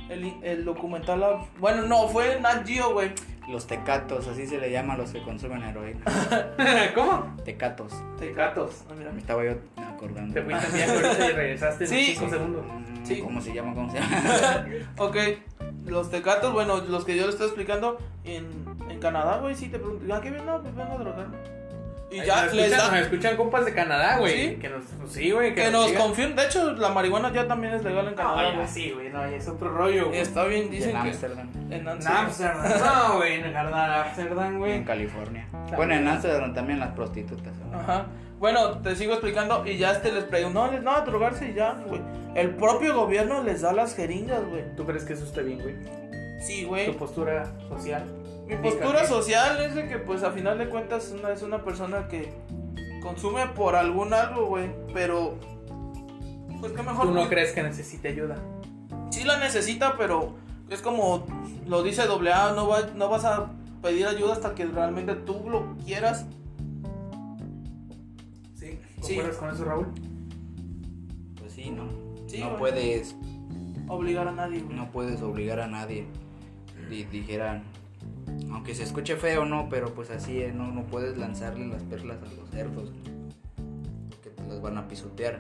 [0.10, 1.22] El, el documental.
[1.24, 3.12] ah, Bueno, no, fue Nat Geo, güey.
[3.50, 6.06] Los tecatos, así se le llama a los que consumen heroína.
[6.96, 7.36] ¿Cómo?
[7.44, 7.94] Tecatos.
[8.20, 8.84] Tecatos.
[8.90, 9.12] Ah, mira.
[9.12, 10.34] Me estaba yo acordando.
[10.34, 12.06] Te fuiste ahorita y regresaste en Sí.
[12.16, 12.66] 5 segundos.
[13.04, 13.22] Sí.
[13.22, 13.74] ¿Cómo se llama?
[13.74, 14.68] ¿Cómo se llama?
[14.98, 15.18] Ok,
[15.88, 18.46] los tecatos, bueno, los que yo le estoy explicando en,
[18.90, 20.46] en Canadá, güey, sí te pregunto, ¿a qué viene?
[20.46, 21.38] No, pues vengo a drogarme.
[22.12, 22.92] Y Ay, ya nos les escuchan, da.
[22.98, 24.50] Nos escuchan compas de Canadá, güey.
[24.50, 24.56] ¿Sí?
[24.56, 25.54] Que nos, pues sí, güey.
[25.54, 26.02] Que nos digan.
[26.02, 26.36] confirmen.
[26.36, 28.68] De hecho, la marihuana ya también es legal en No, Canadá, ya güey.
[28.68, 29.10] sí, güey.
[29.10, 30.20] No, es otro rollo, güey.
[30.20, 31.10] Está bien, dicen en que.
[31.10, 31.50] Ámsterdam.
[31.70, 32.26] En Amsterdam.
[32.26, 32.82] Amsterdam.
[33.10, 33.34] No, güey.
[33.36, 34.72] En Amsterdam, güey.
[34.74, 35.48] En California.
[35.52, 35.76] También.
[35.76, 37.54] Bueno, en Ámsterdam también las prostitutas.
[37.72, 37.80] ¿no?
[37.80, 38.06] Ajá.
[38.40, 41.54] Bueno, te sigo explicando y ya este les pregunto, no, les no, a drogarse y
[41.54, 42.02] ya, güey.
[42.36, 44.64] El propio gobierno les da las jeringas, güey.
[44.76, 45.76] ¿Tú crees que eso está bien, güey?
[46.40, 46.92] Sí, Tu güey.
[46.94, 48.06] postura social.
[48.50, 52.08] Mi postura social es de que, pues, a final de cuentas, una, es una persona
[52.08, 52.34] que
[53.02, 54.70] consume por algún algo, güey.
[54.94, 55.38] Pero,
[56.60, 57.06] pues, qué mejor.
[57.08, 58.36] ¿Tú no crees que necesite ayuda?
[59.12, 60.34] Sí la necesita, pero
[60.70, 61.26] es como
[61.68, 65.76] lo dice AA, no, va, no vas a pedir ayuda hasta que realmente tú lo
[65.86, 66.26] quieras.
[68.56, 68.80] Sí.
[69.02, 69.16] Sí.
[69.16, 69.88] ¿Concuerdas con eso, Raúl?
[71.40, 71.84] Pues sí, ¿no?
[72.28, 72.60] Sí, no güey.
[72.60, 73.16] puedes
[73.88, 74.76] Obligar a nadie, güey.
[74.76, 76.06] no puedes obligar a nadie.
[76.90, 77.64] Di- dijeran,
[78.52, 82.18] aunque se escuche feo, no, pero pues así es, no, no puedes lanzarle las perlas
[82.22, 82.92] a los cerdos,
[84.10, 85.40] porque te las van a pisotear.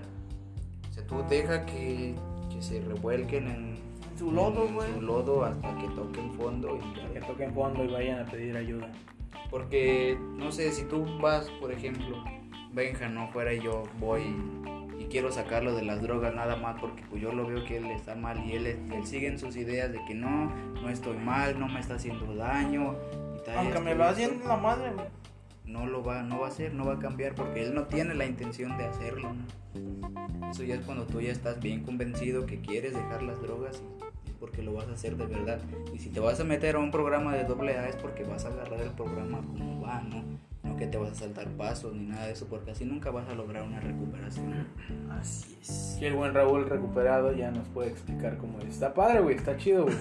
[0.89, 2.15] O sea, tú deja que,
[2.53, 3.79] que se revuelquen en,
[4.17, 4.93] su lodo, güey.
[4.93, 7.13] su lodo hasta que toquen fondo y ya.
[7.13, 8.91] Que toquen fondo y vayan a pedir ayuda.
[9.49, 12.23] Porque, no sé, si tú vas, por ejemplo,
[12.73, 14.35] Benja, no fuera y yo voy
[15.09, 18.15] quiero sacarlo de las drogas nada más porque pues yo lo veo que él está
[18.15, 21.67] mal y él, él sigue en sus ideas de que no, no estoy mal, no
[21.67, 22.95] me está haciendo daño.
[23.35, 25.07] Y tal, Aunque me esto, haciendo la madre, güey.
[25.65, 28.15] No lo va, no va a hacer, no va a cambiar porque él no tiene
[28.15, 29.33] la intención de hacerlo.
[29.33, 30.49] ¿no?
[30.49, 33.83] Eso ya es cuando tú ya estás bien convencido que quieres dejar las drogas
[34.25, 35.59] y es porque lo vas a hacer de verdad.
[35.93, 38.45] Y si te vas a meter a un programa de doble A es porque vas
[38.45, 40.23] a agarrar el programa como va, ¿no?
[40.69, 43.27] No que te vas a saltar pasos ni nada de eso, porque así nunca vas
[43.29, 44.67] a lograr una recuperación.
[45.19, 45.97] Así es.
[45.99, 48.65] Y el buen Raúl recuperado ya nos puede explicar cómo es.
[48.65, 49.35] Está padre, güey.
[49.35, 49.95] Está chido, güey.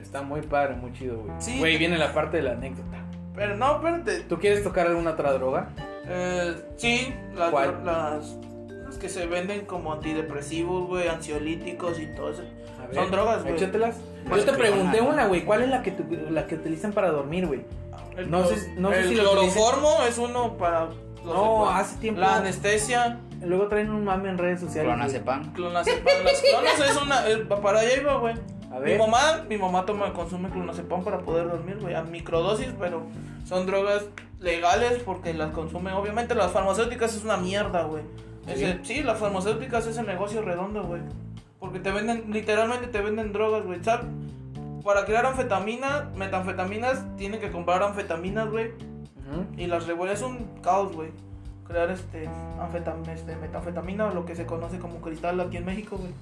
[0.00, 1.32] Está muy padre, muy chido, güey.
[1.38, 1.58] Sí.
[1.58, 2.98] Güey, viene la parte de la anécdota.
[3.34, 4.20] Pero no, espérate.
[4.28, 5.68] ¿Tú quieres tocar alguna otra droga?
[6.06, 7.84] Eh, sí, las, ¿Cuál?
[7.84, 8.36] las,
[8.84, 12.42] las que se venden como antidepresivos, güey, ansiolíticos y todo eso.
[12.42, 13.54] Ver, Son drogas, güey.
[13.54, 14.00] Échatelas.
[14.28, 15.44] Yo te pregunté una, güey.
[15.44, 17.60] ¿Cuál es la que, tu- la que utilizan para dormir, güey?
[18.16, 21.68] El, No sé- no sé el si lo utilicen- cloroformo es uno para los No,
[21.70, 22.20] hace tiempo.
[22.20, 24.92] la anestesia, Luego traen un mame en redes sociales.
[24.92, 25.52] Clonazepam.
[25.54, 28.34] clonazepam, las clonas es una el- para allá iba, güey.
[28.70, 28.98] A Mi ver.
[28.98, 33.02] mamá, mi mamá toma consume clonazepam para poder dormir, güey, a microdosis, pero
[33.46, 34.04] son drogas
[34.40, 35.94] legales porque las consumen.
[35.94, 38.02] Obviamente las farmacéuticas es una mierda, güey.
[38.82, 41.00] Sí, las farmacéuticas es el negocio redondo, güey.
[41.58, 43.82] Porque te venden, literalmente te venden drogas, güey.
[43.82, 44.06] ¿Sabes?
[44.84, 48.72] Para crear anfetamina, metanfetaminas, tienen que comprar anfetaminas, güey.
[49.56, 51.10] Y las revuelven es un caos, güey.
[51.64, 52.28] Crear este,
[52.58, 56.12] anfetam este metanfetamina o lo que se conoce como cristal aquí en México, güey.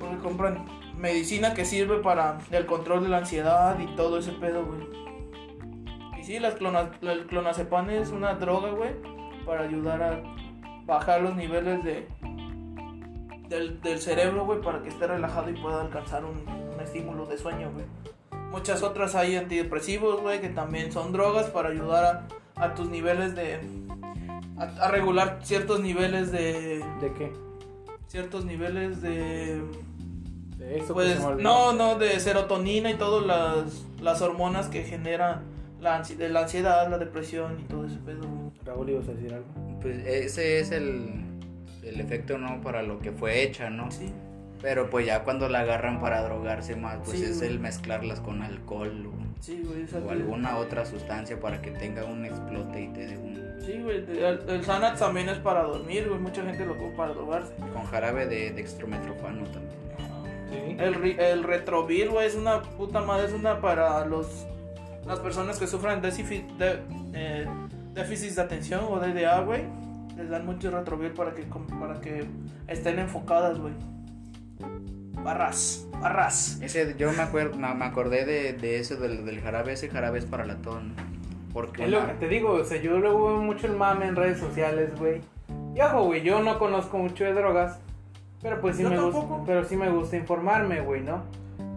[0.00, 0.64] Porque compran
[0.96, 4.80] medicina que sirve para el control de la ansiedad y todo ese pedo, güey.
[6.18, 8.94] Y sí, las clona, el clonazepam es una droga, güey,
[9.44, 10.22] para ayudar a
[10.86, 12.08] bajar los niveles de
[13.52, 16.38] del, del cerebro, güey, para que esté relajado y pueda alcanzar un,
[16.74, 17.84] un estímulo de sueño, güey.
[18.50, 22.26] Muchas otras hay antidepresivos, güey, que también son drogas para ayudar
[22.56, 23.60] a, a tus niveles de...
[24.58, 26.84] A, a regular ciertos niveles de...
[27.00, 27.32] ¿De qué?
[28.08, 29.62] Ciertos niveles de...
[30.58, 31.42] De eso que Pues olvidó.
[31.42, 35.42] no, no, de serotonina y todas las, las hormonas que generan
[35.80, 38.20] la, ansi- de la ansiedad, la depresión y todo ese pedo.
[38.28, 38.52] güey.
[38.64, 39.46] Raúl, ibas a decir algo.
[39.80, 41.24] Pues ese es el,
[41.94, 42.60] el efecto, ¿no?
[42.60, 43.90] Para lo que fue hecha, ¿no?
[43.90, 44.12] Sí,
[44.60, 47.50] Pero pues ya cuando la agarran para drogarse más, pues Sí, es güey.
[47.50, 49.82] el mezclarlas con alcohol o, sí, güey.
[49.84, 53.42] o que- alguna otra sustancia para que tenga un explote y te dé un...
[53.66, 53.98] Sí, güey.
[54.08, 56.20] El, el Xanax también es para dormir, güey.
[56.20, 57.52] Mucha gente lo ocupa para drogarse.
[57.72, 59.72] Con jarabe de dextrometrofano también.
[60.50, 60.76] Sí.
[60.78, 64.46] El, el retrovir, güey, es una puta madre, es una para los
[65.06, 66.78] las personas que sufren déficit de,
[67.14, 67.46] eh,
[67.94, 69.62] déficits de atención o DDA, güey.
[70.22, 72.24] Les dan mucho retrovir para que com- para que
[72.68, 73.74] estén enfocadas, güey.
[75.24, 76.58] Barras, barras.
[76.62, 80.18] Ese, yo me, acuerdo, me me acordé de, de eso, del, del jarabe, ese jarabe
[80.18, 80.94] es para la ton.
[81.52, 84.16] Porque Es lo que te digo, o sea, yo luego veo mucho el mame en
[84.16, 85.20] redes sociales, güey.
[85.74, 87.78] Y ojo, güey, yo no conozco mucho de drogas,
[88.42, 91.22] Pero pues sí Yo me gusta, pero sí me gusta informarme, güey, ¿no?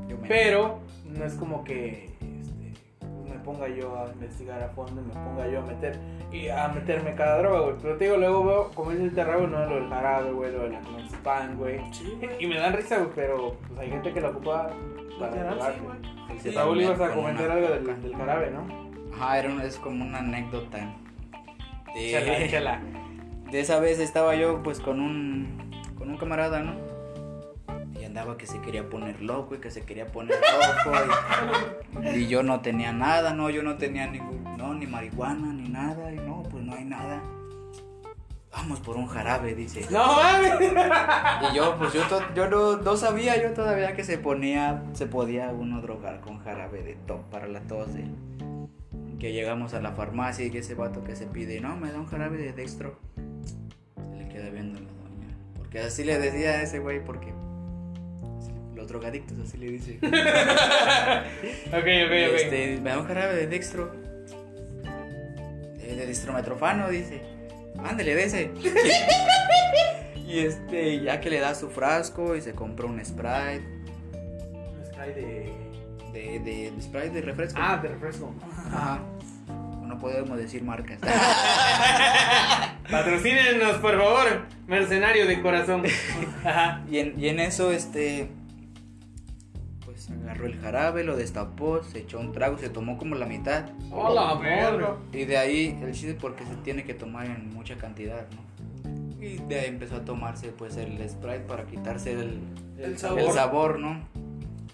[0.08, 2.15] Yo me- Pero no es como que
[3.46, 6.00] ponga yo a investigar a fondo y me ponga yo a meter
[6.32, 7.76] y a meterme cada droga, güey.
[7.82, 10.64] Pero te digo, luego veo, como dice el terrabo, no lo del jarabe, güey, lo
[10.64, 10.80] de la
[11.24, 11.80] pan, güey.
[11.94, 12.18] Sí.
[12.40, 14.70] Y me dan risa, güey, pero pues hay gente que lo ocupa
[15.20, 15.80] para Literal, drogarse.
[16.42, 19.16] sí, Raúl, ibas a comentar algo del, del jarabe, ¿no?
[19.16, 20.78] Ajá, era un- es como una anécdota.
[21.94, 22.80] De,
[23.52, 26.74] de esa vez estaba yo pues con un con un camarada, ¿no?
[28.18, 30.98] Andaba que se quería poner loco y que se quería poner loco
[32.02, 35.68] y, y yo no tenía nada, no, yo no tenía ningún, no, ni marihuana ni
[35.68, 37.22] nada y no, pues no hay nada.
[38.54, 39.86] Vamos por un jarabe, dice.
[39.92, 40.72] ¡No mames!
[41.52, 45.08] Y yo, pues yo, to- yo no, no sabía yo todavía que se ponía, se
[45.08, 47.94] podía uno drogar con jarabe de top para la tos.
[47.94, 48.06] de-
[49.20, 52.00] que llegamos a la farmacia y que ese vato que se pide, no, me da
[52.00, 52.98] un jarabe de dextro.
[53.18, 55.36] Se le queda viendo la doña.
[55.58, 57.34] Porque así le decía a ese güey, porque
[58.86, 60.00] los drogadictos así le dicen.
[61.68, 62.36] Ok, ok, Y, ok.
[62.36, 63.92] este, me da un jarabe de dextro.
[65.78, 66.06] De, de
[66.92, 67.22] dice.
[67.84, 68.52] Ándale, de ese.
[70.28, 73.64] y este, ya que le da su frasco y se compró un Sprite.
[74.14, 75.54] Un spray de.
[76.14, 77.60] De, de, de Sprite de refresco.
[77.62, 78.34] Ah, de refresco.
[78.72, 79.00] Ajá.
[79.84, 81.00] No podemos decir marcas.
[82.90, 84.46] Patrocínenos, por favor.
[84.68, 85.84] Mercenario de corazón.
[86.44, 86.84] Ajá.
[86.90, 88.30] y, en, y en eso, este.
[90.08, 93.70] Pues agarró el jarabe, lo destapó, se echó un trago, se tomó como la mitad.
[93.92, 94.98] Hola, verga.
[95.12, 98.46] Y de ahí el chiste porque se tiene que tomar en mucha cantidad, ¿no?
[99.20, 102.40] Y de ahí empezó a tomarse pues el Sprite para quitarse el,
[102.78, 103.20] El sabor.
[103.20, 104.00] el sabor, ¿no?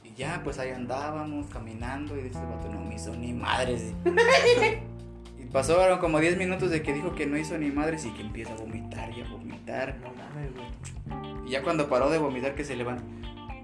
[0.03, 3.93] Y ya pues ahí andábamos caminando y dice vato, no me hizo ni madres.
[5.39, 8.21] y pasaron como 10 minutos de que dijo que no hizo ni madres y que
[8.21, 9.97] empieza a vomitar y a vomitar.
[10.01, 11.47] No mames, güey.
[11.47, 13.03] Y ya cuando paró de vomitar que se levanta.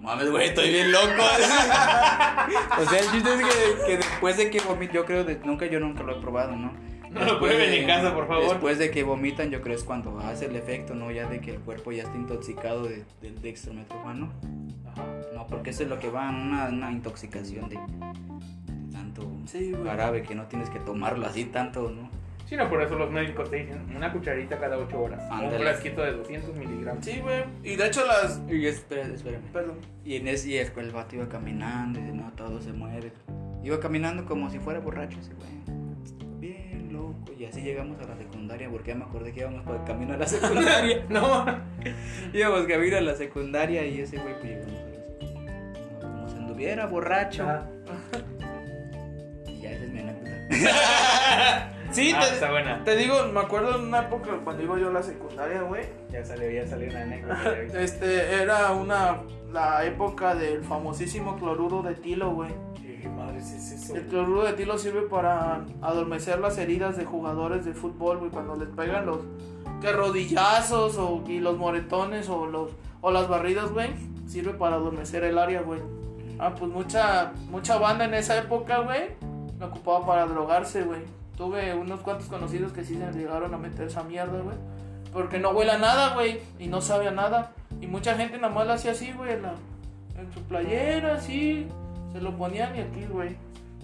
[0.07, 1.05] Mames, güey, estoy bien loco.
[2.81, 5.65] o sea, el chiste es que, que después de que vomitan, yo creo, de, nunca,
[5.65, 6.71] yo nunca lo he probado, ¿no?
[7.11, 8.49] No lo prueben en casa, por favor.
[8.49, 11.11] Después de que vomitan, yo creo es cuando hace el efecto, ¿no?
[11.11, 14.31] Ya de que el cuerpo ya está intoxicado de- del dextrometrofano.
[14.89, 15.05] Ajá.
[15.35, 19.73] No, porque eso es lo que va una, una intoxicación de, de tanto Sí,
[20.27, 22.09] que no tienes que tomarlo así tanto, ¿no?
[22.47, 25.21] Sí, no, por eso los médicos te dicen una cucharita cada 8 horas.
[25.29, 27.03] Un frasquito de 200 miligramos.
[27.03, 27.43] Sí, güey.
[27.61, 28.41] Y de hecho las...
[28.47, 29.43] Y espera, espérame.
[29.51, 29.75] Perdón.
[30.05, 33.11] Y en ese y el, el vato iba caminando y dice, no, todo se muere.
[33.63, 35.77] Iba caminando como si fuera borracho ese güey.
[36.39, 37.33] Bien loco.
[37.37, 40.13] Y así llegamos a la secundaria porque ya me acordé que íbamos por el camino
[40.13, 41.05] a la secundaria.
[41.09, 41.45] No.
[42.33, 45.99] íbamos camino a la secundaria y ese güey pues llegamos a la.
[45.99, 47.45] Como si anduviera borracho.
[49.47, 51.73] Y ya esa es mi anécdota.
[51.97, 52.83] Sí, Ah, te, está buena.
[52.83, 55.83] te digo, me acuerdo en una época cuando iba yo a la secundaria, güey.
[56.11, 57.53] Ya salió, ya salió una anécdota.
[57.79, 59.17] Este, era una...
[59.51, 62.51] La época del famosísimo cloruro de tilo, güey.
[62.75, 63.95] ¿Qué madres es eso?
[63.95, 68.55] El cloruro de tilo sirve para adormecer las heridas de jugadores de fútbol, güey, cuando
[68.57, 69.19] les pegan los
[69.81, 73.89] que rodillazos o, y los moretones o los o las barridas, güey,
[74.27, 75.79] sirve para adormecer el área, güey.
[76.39, 79.11] Ah, pues mucha mucha banda en esa época, güey,
[79.59, 80.99] lo ocupaba para drogarse, güey.
[81.38, 84.57] Tuve unos cuantos conocidos que sí se llegaron a meter esa mierda, güey.
[85.13, 87.51] Porque no huele a nada, güey, y no sabe a nada.
[87.79, 89.53] Y mucha gente nada más lo hacía así, güey, en, la-
[90.33, 91.67] su playera, así.
[92.11, 93.35] Se lo ponían y aquí, güey.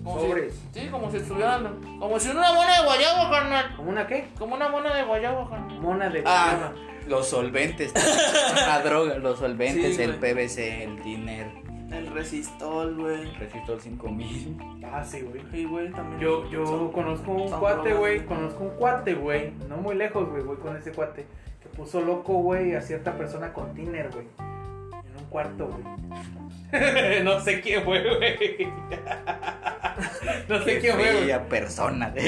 [0.03, 0.61] Como si- Sobres.
[0.73, 1.79] sí, como si estuvieran.
[1.99, 3.73] Como si una mona de guayaba, carnal.
[3.77, 4.27] ¿Cómo una qué?
[4.37, 5.79] Como una mona de guayaba, carnal.
[5.79, 6.71] Mona de Ah,
[7.07, 7.93] los solventes.
[8.55, 10.33] la droga, los solventes, Sí, el güey.
[10.33, 11.47] PVC, el tiner,
[11.93, 13.21] El resistol, güey.
[13.21, 14.57] el resistor 5000.
[14.91, 15.41] Ah, sí, güey.
[15.51, 16.19] Sí, güey, también.
[16.19, 18.17] Yo, yo Son- conozco un cuate, güey.
[18.17, 18.25] güey.
[18.25, 19.51] Conozco un cuate, güey.
[19.69, 20.41] No muy lejos, güey.
[20.43, 21.25] Voy con ese cuate.
[21.61, 24.25] Que puso loco, güey, a cierta persona con tiner, güey.
[24.39, 25.83] En un cuarto, güey.
[27.23, 28.67] no sé quién fue, güey.
[30.49, 31.25] no sé quién fue, güey.
[31.25, 32.13] Fea persona.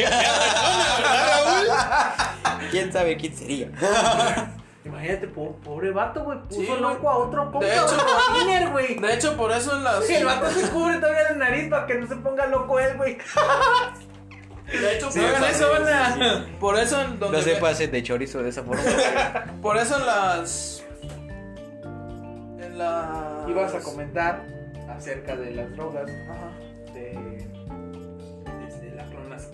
[2.71, 3.69] ¿Quién sabe quién sería?
[5.05, 6.39] Imagínate, po- pobre vato, güey.
[6.43, 8.95] Puso Sí, loco a otro compa, De hecho- con tiner, güey.
[8.99, 10.09] De hecho, por eso en las.
[10.09, 13.17] El vato se cubre todavía la nariz para que no se ponga loco él, güey.
[14.67, 17.37] De hecho, Sí, hagan eso, sí, por eso en donde.
[17.37, 18.81] No se pase de chorizo de esa forma.
[19.61, 20.83] Por eso en las.
[22.59, 23.47] En las.
[23.47, 24.43] Ibas a comentar
[24.89, 26.49] acerca de las drogas, Aja.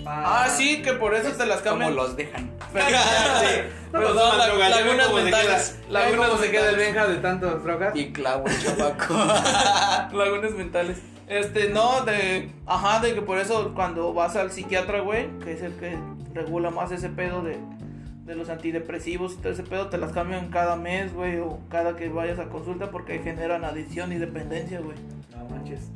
[0.05, 1.95] Ah, sí, que por eso te las ¿Cómo cambian.
[1.95, 2.49] los dejan?
[3.91, 5.79] Perdón, la- lagunas mentales.
[5.89, 6.75] Lagunas Lagunas se queda el.
[6.77, 7.95] Benja de tantas drogas.
[7.95, 9.13] Y clavo el chapaco.
[10.17, 11.01] Lagunas mentales.
[11.27, 12.51] Este, no, de.
[12.65, 15.97] Ajá, de que por eso cuando vas al psiquiatra, güey, que es el que
[16.33, 17.57] regula más ese pedo de,
[18.25, 21.95] de los antidepresivos y todo ese pedo te las cambian cada mes, güey, o cada
[21.95, 24.97] que vayas a consulta porque generan adicción y dependencia, güey.
[25.37, 25.89] No manches.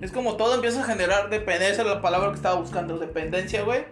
[0.00, 3.84] Es como todo empieza a generar dependencia, la palabra que estaba buscando, dependencia, güey.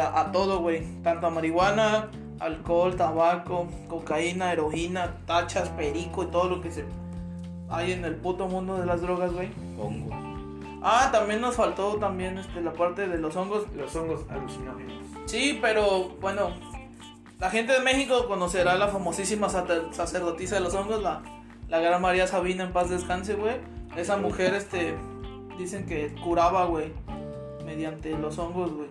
[0.00, 0.84] A, a todo, güey.
[1.02, 2.10] Tanto a marihuana,
[2.40, 6.84] alcohol, tabaco, cocaína, heroína, tachas, perico y todo lo que se
[7.70, 9.50] hay en el puto mundo de las drogas, güey.
[9.78, 10.16] Hongos.
[10.82, 13.66] Ah, también nos faltó también este, la parte de los hongos.
[13.74, 15.06] Los hongos alucinógenos.
[15.26, 16.50] Sí, pero bueno,
[17.38, 21.22] la gente de México conocerá la famosísima sacerdotisa de los hongos, la,
[21.68, 23.56] la gran María Sabina, en paz descanse, güey.
[23.96, 24.94] Esa mujer, este,
[25.58, 26.92] dicen que curaba, güey,
[27.64, 28.88] mediante los hongos, güey.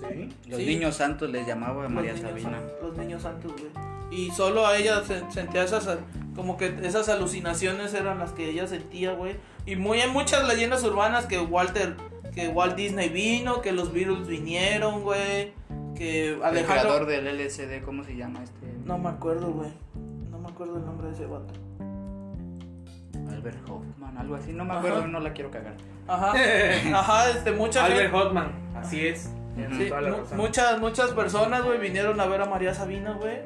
[0.00, 0.28] Sí.
[0.48, 0.66] Los Sí.
[0.66, 2.50] niños santos les llamaba Los María niños Sabina.
[2.50, 3.86] san- Los niños santos, güey.
[4.10, 5.98] Y solo a ella se- sentía esas,
[6.34, 9.36] como que esas alucinaciones eran las que ella sentía, güey.
[9.64, 11.96] Y muy, hay muchas leyendas urbanas que Walter,
[12.34, 15.52] que Walt Disney vino, que los Beatles vinieron, güey.
[15.96, 16.82] Que El Alejandro...
[16.82, 18.66] creador del LSD, ¿cómo se llama este?
[18.84, 19.70] No me acuerdo, güey.
[20.30, 21.54] No me acuerdo el nombre de ese vato.
[23.30, 24.52] Albert Hoffman, algo así.
[24.52, 24.78] No me Ajá.
[24.80, 25.74] acuerdo, no la quiero cagar.
[26.08, 26.32] Ajá.
[26.94, 28.52] Ajá, este, mucha Albert gente- Hotman.
[28.76, 29.30] Así es.
[29.56, 29.90] Sí,
[30.34, 33.38] muchas, muchas personas, güey, vinieron a ver a María Sabina, güey.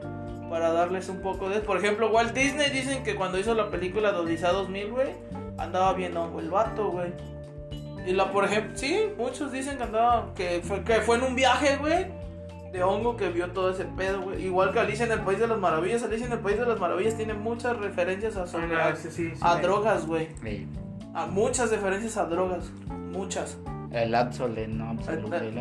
[0.50, 1.60] Para darles un poco de...
[1.60, 5.10] Por ejemplo, Walt Disney dicen que cuando hizo la película de Odisea 2000, güey,
[5.56, 7.12] andaba bien hongo el vato, güey.
[8.04, 11.36] Y la, por ejemplo, sí, muchos dicen que andaba, que fue, que fue en un
[11.36, 12.06] viaje, güey,
[12.72, 14.44] de hongo que vio todo ese pedo, güey.
[14.46, 16.78] Igual que Alicia en el País de las Maravillas, Alicia en el País de las
[16.78, 20.28] Maravillas tiene muchas referencias a, Ah, sobre- no, ese sí, sí a me- drogas, güey.
[20.44, 20.68] Ey,
[21.14, 22.70] A muchas referencias a drogas,
[23.12, 23.58] muchas.
[23.90, 24.90] El Absolen, ¿no?
[24.90, 25.60] Absolute, El-.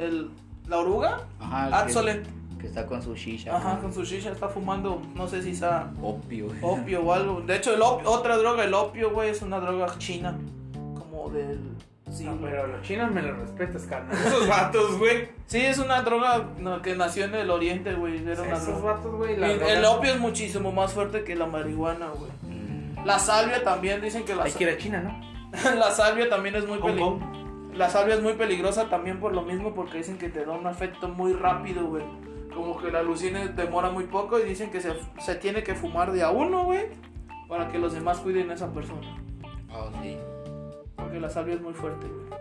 [0.00, 0.30] El,
[0.68, 1.20] ¿La oruga?
[1.38, 2.26] Ajá, que- Absolent.
[2.58, 3.56] Que, está con su shisha.
[3.56, 3.82] Ajá, ¿no?
[3.82, 6.48] con su shisha está fumando, no sé si sea Opio.
[6.60, 7.40] opio o algo.
[7.40, 10.36] De hecho, el opio- otra droga, el opio, güey, es una droga china.
[10.98, 11.60] Como del...
[12.10, 14.16] Sí, No, pero los chinos me los respetas, carnal.
[14.26, 15.28] Esos vatos, güey.
[15.46, 18.18] Sí, es una droga no, que nació en el oriente, güey.
[18.26, 18.94] Era una Esos droga.
[18.94, 19.34] vatos, güey.
[19.34, 22.30] El droga- opio es muchísimo más fuerte que la marihuana, güey.
[22.42, 23.04] Mm.
[23.04, 25.30] La salvia también, dicen que la, Hay que ir a China, ¿no?
[25.76, 27.26] la salvia también es muy peligrosa.
[27.74, 30.66] La salvia es muy peligrosa también por lo mismo, porque dicen que te da un
[30.66, 32.04] efecto muy rápido, güey.
[32.52, 36.10] Como que la alucina demora muy poco y dicen que se, se tiene que fumar
[36.10, 36.88] de a uno, güey,
[37.48, 39.16] para que los demás cuiden a esa persona.
[39.72, 40.16] Oh, sí.
[41.10, 42.40] Porque la salvia es muy fuerte, güey.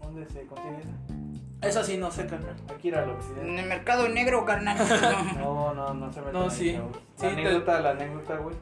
[0.00, 1.68] ¿Dónde se consigue esa?
[1.68, 2.56] Esa sí no sé, carnal.
[2.68, 3.60] Hay que ir al En occidente.
[3.60, 4.76] el mercado negro, carnal.
[5.38, 6.72] No, no, no se metan No, sí.
[6.72, 6.82] La
[7.16, 8.56] te- anécdota, la anécdota, güey.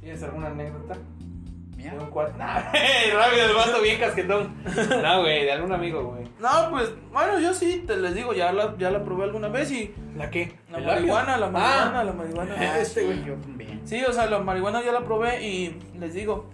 [0.00, 0.94] ¿Tienes alguna anécdota?
[1.74, 1.92] Mira.
[1.94, 2.36] De un cuarto.
[2.38, 4.54] rápido, el vato bien casquetón.
[5.02, 6.24] No, güey, de algún amigo, güey.
[6.38, 9.70] No, pues, bueno, yo sí, te les digo, ya la, ya la probé alguna vez
[9.72, 10.54] y ¿La qué?
[10.70, 12.04] la ¿El marihuana, la marihuana, Ah.
[12.04, 12.54] la marihuana.
[12.58, 13.24] Ah, Este, güey.
[13.24, 13.80] yo también.
[13.86, 16.50] Sí, o sea, la marihuana ya la probé y les digo,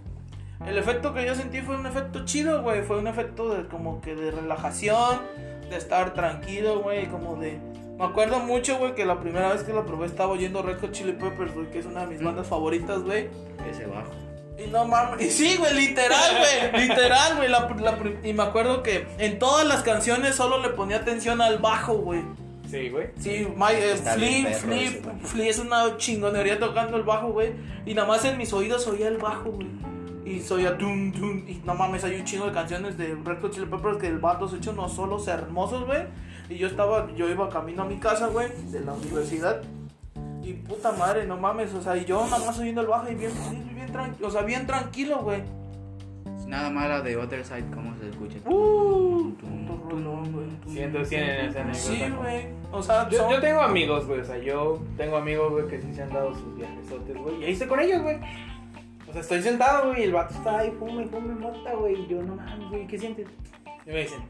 [0.66, 4.00] el efecto que yo sentí fue un efecto chido, güey, fue un efecto de como
[4.00, 5.20] que de relajación,
[5.68, 7.58] de estar tranquilo, güey, como de...
[7.98, 10.92] Me acuerdo mucho, güey, que la primera vez que la probé estaba oyendo Red Hot
[10.92, 13.28] Chili Peppers, güey, que es una de mis bandas favoritas, güey.
[13.70, 14.10] Ese bajo.
[14.58, 18.42] Y no mames, y sí, güey, literal, güey, literal, güey, la, la prim- y me
[18.42, 22.22] acuerdo que en todas las canciones solo le ponía atención al bajo, güey.
[22.70, 23.08] Sí, güey.
[23.18, 25.06] Sí, my, eh, Flip, Flip.
[25.24, 27.52] Flip es una chingonería tocando el bajo, güey.
[27.84, 29.66] Y nada más en mis oídos oía el bajo, güey.
[30.30, 31.44] Y soy tum tum.
[31.48, 34.18] Y no mames, hay un chingo de canciones de Red Hot Chili Peppers que el
[34.18, 36.02] vato se hecho unos solos hermosos, güey.
[36.48, 39.62] Y yo estaba, yo iba camino a mi casa, güey, de la universidad.
[40.42, 43.14] Y puta madre, no mames, o sea, y yo nada más oyendo el bajo y
[43.14, 45.42] bien, bien, bien tranquilo, o sea, bien tranquilo, güey.
[46.46, 48.38] Nada mala de Other Side, ¿cómo se escucha?
[48.48, 49.32] Uh.
[50.66, 51.74] Siento, tienen esa anécdota.
[51.74, 52.46] Sí, güey.
[52.72, 54.20] O sea, Yo, son- yo tengo amigos, güey.
[54.20, 57.40] O sea, yo tengo amigos, güey, que sí se han dado sus viajesotes, güey.
[57.40, 58.18] Y ahí estoy con ellos, güey.
[59.10, 62.00] O sea, estoy sentado, güey, y el vato está ahí, fuma y fuma mota, güey.
[62.00, 63.26] Y yo, no mames, güey, ¿qué sientes?
[63.84, 64.20] Y me dicen,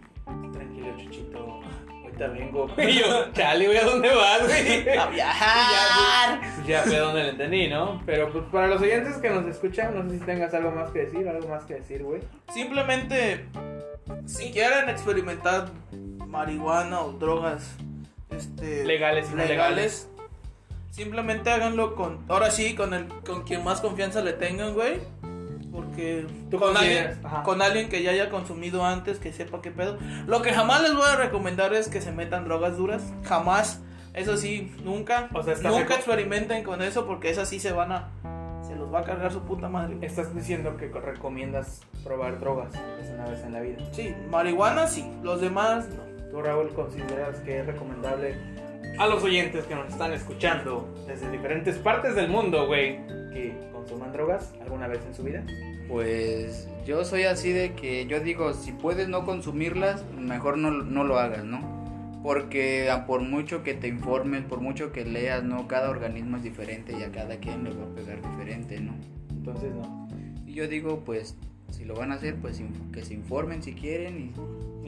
[0.53, 1.61] tranquilo, chuchito.
[2.03, 2.67] Ahorita vengo.
[2.79, 4.89] Y yo, chale, güey, ¿a dónde vas, güey?
[4.99, 6.41] a viajar.
[6.57, 8.03] Pues ya fue donde lo entendí, ¿no?
[8.07, 11.01] Pero pues para los oyentes que nos escuchan, no sé si tengas algo más que
[11.01, 12.23] decir, algo más que decir, güey.
[12.51, 13.45] Simplemente,
[14.25, 15.69] si quieren experimentar
[16.27, 17.77] marihuana o drogas
[18.31, 20.09] este, Legales y no legales,
[20.91, 25.01] simplemente háganlo con, ahora sí, con el con quien más confianza le tengan, güey.
[25.73, 27.19] Porque ¿Tú con alguien?
[27.23, 27.43] Ajá.
[27.45, 29.99] con alguien que ya haya consumido antes, que sepa qué pedo.
[30.27, 33.13] Lo que jamás les voy a recomendar es que se metan drogas duras.
[33.25, 33.81] Jamás.
[34.13, 35.29] Eso sí, nunca.
[35.33, 38.09] O sea, nunca experimenten con eso porque esas sí se van a.
[38.67, 39.97] Se los va a cargar su puta madre.
[40.01, 42.73] Estás diciendo que recomiendas probar drogas
[43.15, 43.79] una vez en la vida.
[43.93, 46.11] Sí, marihuana sí, los demás no.
[46.31, 48.37] ¿Tú, Raúl, consideras que es recomendable
[48.99, 52.99] a los oyentes que nos están escuchando desde diferentes partes del mundo, güey,
[53.33, 55.45] que consuman drogas alguna vez en su vida?
[55.89, 61.05] Pues yo soy así de que yo digo, si puedes no consumirlas, mejor no, no
[61.05, 61.81] lo hagas, ¿no?
[62.23, 65.67] Porque a por mucho que te informes, por mucho que leas, ¿no?
[65.67, 68.95] Cada organismo es diferente y a cada quien le va a pegar diferente, ¿no?
[69.31, 70.09] Entonces no.
[70.47, 71.37] Y yo digo, pues,
[71.71, 72.61] si lo van a hacer, pues
[72.93, 74.33] que se informen si quieren Y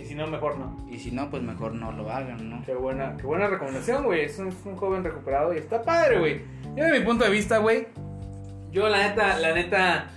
[0.04, 0.76] si no, mejor no.
[0.88, 2.62] y, y si no, pues mejor no lo hagan, ¿no?
[2.64, 4.24] Qué buena, qué buena recomendación, güey.
[4.24, 6.42] Es un, es un joven recuperado y está padre, güey.
[6.76, 7.88] Yo de mi punto de vista, güey,
[8.70, 10.10] yo la neta, la neta,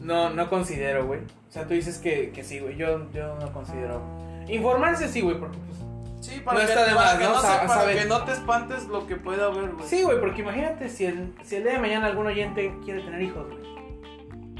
[0.00, 1.20] no, no considero, güey.
[1.20, 2.76] O sea, tú dices que, que sí, güey.
[2.76, 4.00] Yo, yo no considero.
[4.48, 5.76] Informarse sí, güey, porque pues,
[6.20, 7.34] Sí, No está de para más, que ¿no?
[7.34, 9.86] no, para que no te espantes lo que pueda haber, güey.
[9.86, 13.22] Sí, güey, porque imagínate si el, si el día de mañana algún oyente quiere tener
[13.22, 13.75] hijos, güey.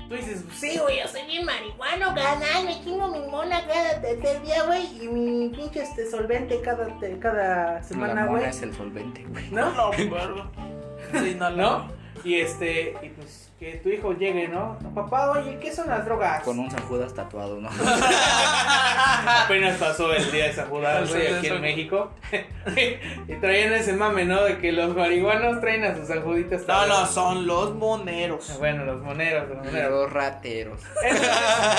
[0.08, 4.40] Tú dices, sí, güey, yo soy bien marihuano, canal, me chingo mi mona cada tercer
[4.42, 8.44] día, güey, y mi pinche este solvente cada, te- cada La semana, mona güey.
[8.50, 9.50] es el solvente, güey.
[9.50, 9.70] ¿No?
[9.72, 9.90] No.
[9.92, 11.88] Sí, no, ¿No?
[12.24, 14.78] Y este, y pues que tu hijo llegue, ¿no?
[14.94, 16.42] Papá, oye, ¿qué son las drogas?
[16.42, 16.82] Con un San
[17.14, 17.70] tatuado, ¿no?
[19.44, 22.10] Apenas pasó el día de San Judas, güey, aquí en México.
[23.28, 24.44] y traían ese mame, ¿no?
[24.44, 26.68] De que los marihuanos traen a sus San Juditas.
[26.68, 28.58] No, no, son los moneros.
[28.58, 29.90] Bueno, los moneros, los moneros.
[29.90, 30.80] Los rateros.
[31.02, 31.32] Entonces,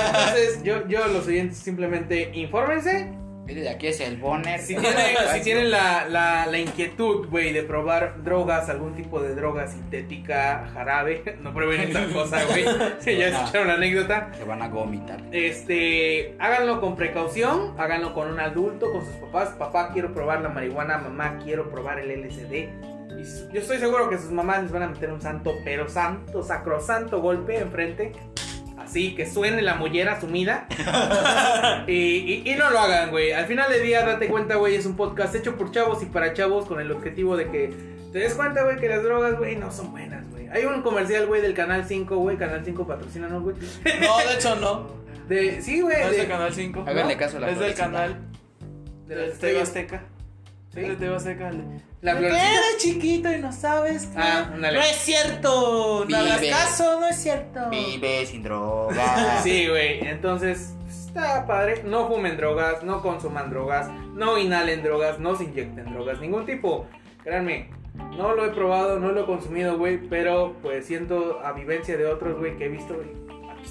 [0.07, 3.26] entonces, yo, yo los oyentes simplemente infórmense.
[3.55, 4.59] De aquí es el Bonner.
[4.59, 9.35] Si tienen, si tienen la, la, la inquietud, güey, de probar drogas, algún tipo de
[9.35, 12.65] droga sintética, jarabe, no prueben esta cosa, güey.
[12.99, 14.31] Si ya escucharon la anécdota.
[14.37, 15.21] Se van a vomitar.
[15.31, 19.49] Este, háganlo con precaución, háganlo con un adulto, con sus papás.
[19.57, 22.53] Papá, quiero probar la marihuana, mamá, quiero probar el LSD.
[23.17, 23.23] Y
[23.53, 27.21] yo estoy seguro que sus mamás les van a meter un santo, pero santo, sacrosanto
[27.21, 28.11] golpe enfrente.
[28.87, 30.67] Así que suene la mollera sumida.
[31.87, 33.33] y, y- y no lo hagan, güey.
[33.33, 36.33] Al final del día, date cuenta, güey, es un podcast hecho por chavos y para
[36.33, 37.73] chavos con el objetivo de que
[38.13, 40.47] te des cuenta, güey, que las drogas, güey, no son buenas, güey.
[40.47, 42.37] Hay un comercial, güey, del Canal 5, güey.
[42.37, 43.55] Canal 5 patrocínanos, güey.
[44.01, 44.87] No, de hecho no.
[45.27, 45.97] De, sí, güey.
[45.99, 46.85] No es de- de Canal 5.
[46.87, 47.19] Háganle ¿no?
[47.19, 48.15] caso a la Es del canal
[49.07, 49.63] de estrellas.
[49.63, 50.03] Azteca.
[50.73, 50.79] ¿Sí?
[50.81, 51.51] De Azteca.
[52.01, 52.47] La ¿Por florecita.
[52.49, 54.51] qué eres chiquito y no sabes Ah.
[54.55, 56.05] No es cierto.
[56.07, 56.51] No hagas Vive.
[56.53, 57.69] caso, no es cierto.
[57.69, 59.39] Vive sin droga.
[59.43, 60.07] Sí, güey.
[60.07, 61.81] Entonces, pues, está padre.
[61.85, 66.85] No fumen drogas, no consuman drogas, no inhalen drogas, no se inyecten drogas, ningún tipo.
[67.23, 67.69] Créanme,
[68.15, 69.97] no lo he probado, no lo he consumido, güey.
[70.07, 73.07] Pero, pues, siento a vivencia de otros, güey, que he visto, güey.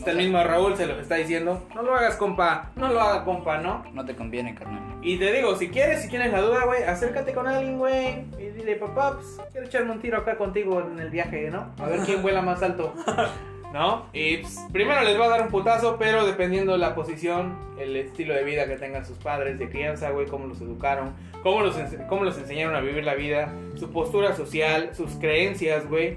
[0.06, 1.66] Está el mismo Raúl, se lo está diciendo.
[1.74, 2.70] No lo hagas, compa.
[2.76, 3.84] No lo haga, compa, ¿no?
[3.92, 4.80] No te conviene, carnal.
[5.02, 8.24] Y te digo, si quieres, si tienes la duda, güey, acércate con alguien, güey.
[8.38, 11.74] Y dile, papá, pues quiero echarme un tiro acá contigo en el viaje, ¿no?
[11.80, 12.94] A ver quién vuela más alto.
[13.72, 14.06] ¿No?
[14.12, 17.96] Y pues, primero les va a dar un putazo, pero dependiendo de la posición, el
[17.96, 21.74] estilo de vida que tengan sus padres de crianza, güey, cómo los educaron, cómo los,
[22.08, 26.16] cómo los enseñaron a vivir la vida, su postura social, sus creencias, güey,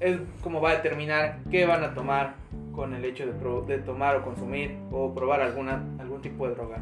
[0.00, 2.34] es como va a determinar qué van a tomar
[2.78, 3.32] con el hecho de,
[3.66, 6.80] de tomar o consumir o probar alguna, algún tipo de droga.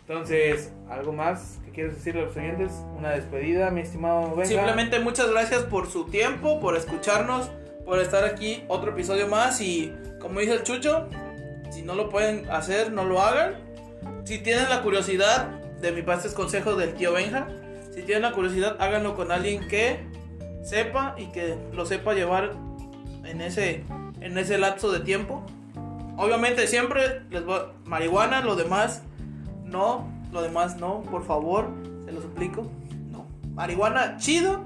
[0.00, 2.72] Entonces, ¿algo más que quieres decirle a los oyentes?
[2.98, 4.46] Una despedida, mi estimado Benja.
[4.46, 7.48] Simplemente muchas gracias por su tiempo, por escucharnos,
[7.84, 11.06] por estar aquí otro episodio más y como dice el Chucho,
[11.70, 13.54] si no lo pueden hacer, no lo hagan.
[14.24, 17.46] Si tienen la curiosidad, de mi parte es consejo del tío Benja,
[17.94, 20.00] si tienen la curiosidad, háganlo con alguien que
[20.64, 22.50] sepa y que lo sepa llevar
[23.24, 23.84] en ese,
[24.26, 25.44] en ese lapso de tiempo.
[26.16, 29.02] Obviamente siempre les va marihuana, lo demás
[29.64, 31.68] no, lo demás no, por favor,
[32.04, 32.70] se lo suplico.
[33.10, 33.26] No.
[33.54, 34.64] Marihuana chido,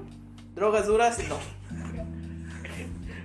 [0.55, 1.37] drogas duras no.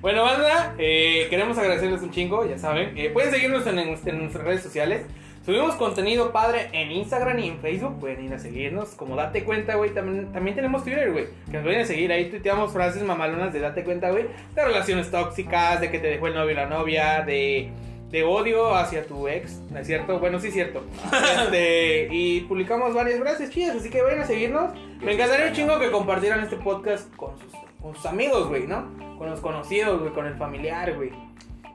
[0.03, 2.97] Bueno, banda, eh, queremos agradecerles un chingo, ya saben.
[2.97, 5.07] Eh, pueden seguirnos en, nuestras redes sociales.
[5.47, 8.01] Subimos contenido padre en Instagram y en Facebook.
[8.01, 8.97] Pueden ir a seguirnos.
[8.97, 9.95] Como date cuenta, güey.
[9.95, 11.27] También, también tenemos Twitter, güey.
[11.49, 12.11] Que nos vayan a seguir.
[12.11, 14.25] Ahí tuiteamos frases mamalonas de date cuenta, güey.
[14.57, 17.71] De relaciones tóxicas, de que te dejó el novio y la novia, de,
[18.11, 19.61] de odio hacia tu ex.
[19.71, 20.19] ¿No es cierto?
[20.19, 20.83] Bueno, sí es cierto.
[21.45, 23.77] Este, y publicamos varias frases chidas.
[23.77, 24.73] Así que vayan a seguirnos.
[25.01, 28.89] Me encantaría un chingo que compartieran este podcast con sus, con sus amigos, güey, ¿no?
[29.17, 31.13] Con los conocidos, güey, con el familiar, güey.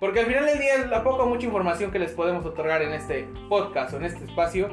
[0.02, 2.92] Porque al final del día la poca o mucha información que les podemos otorgar en
[2.92, 4.70] este podcast o en este espacio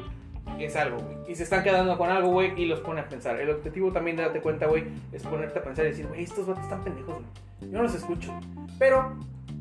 [0.59, 1.19] es algo, güey.
[1.31, 3.39] Y se están quedando con algo, güey, y los pone a pensar.
[3.39, 6.47] El objetivo también de darte cuenta, güey, es ponerte a pensar y decir, güey, estos
[6.47, 7.71] vatos están pendejos, güey.
[7.71, 8.33] Yo no los escucho.
[8.79, 9.15] Pero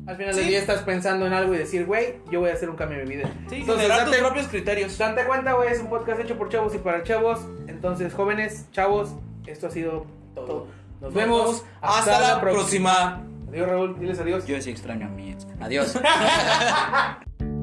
[0.06, 0.48] al final del Sí.
[0.50, 3.06] día estás pensando en algo y decir, güey, yo voy a hacer un cambio en
[3.08, 3.28] mi vida.
[3.50, 4.96] Sí, Entonces, generar tus date- propios criterios.
[4.96, 7.40] Date cuenta, güey, es un podcast hecho por chavos y para chavos.
[7.66, 9.10] Entonces, jóvenes, chavos,
[9.46, 10.66] esto ha sido todo.
[11.02, 11.64] Nos vemos.
[11.82, 13.22] Hasta, la próxima.
[13.48, 13.98] Adiós, Raúl.
[13.98, 14.46] Diles adiós.
[14.46, 15.46] Yo sí extraño a mi ex.
[15.60, 15.98] Adiós.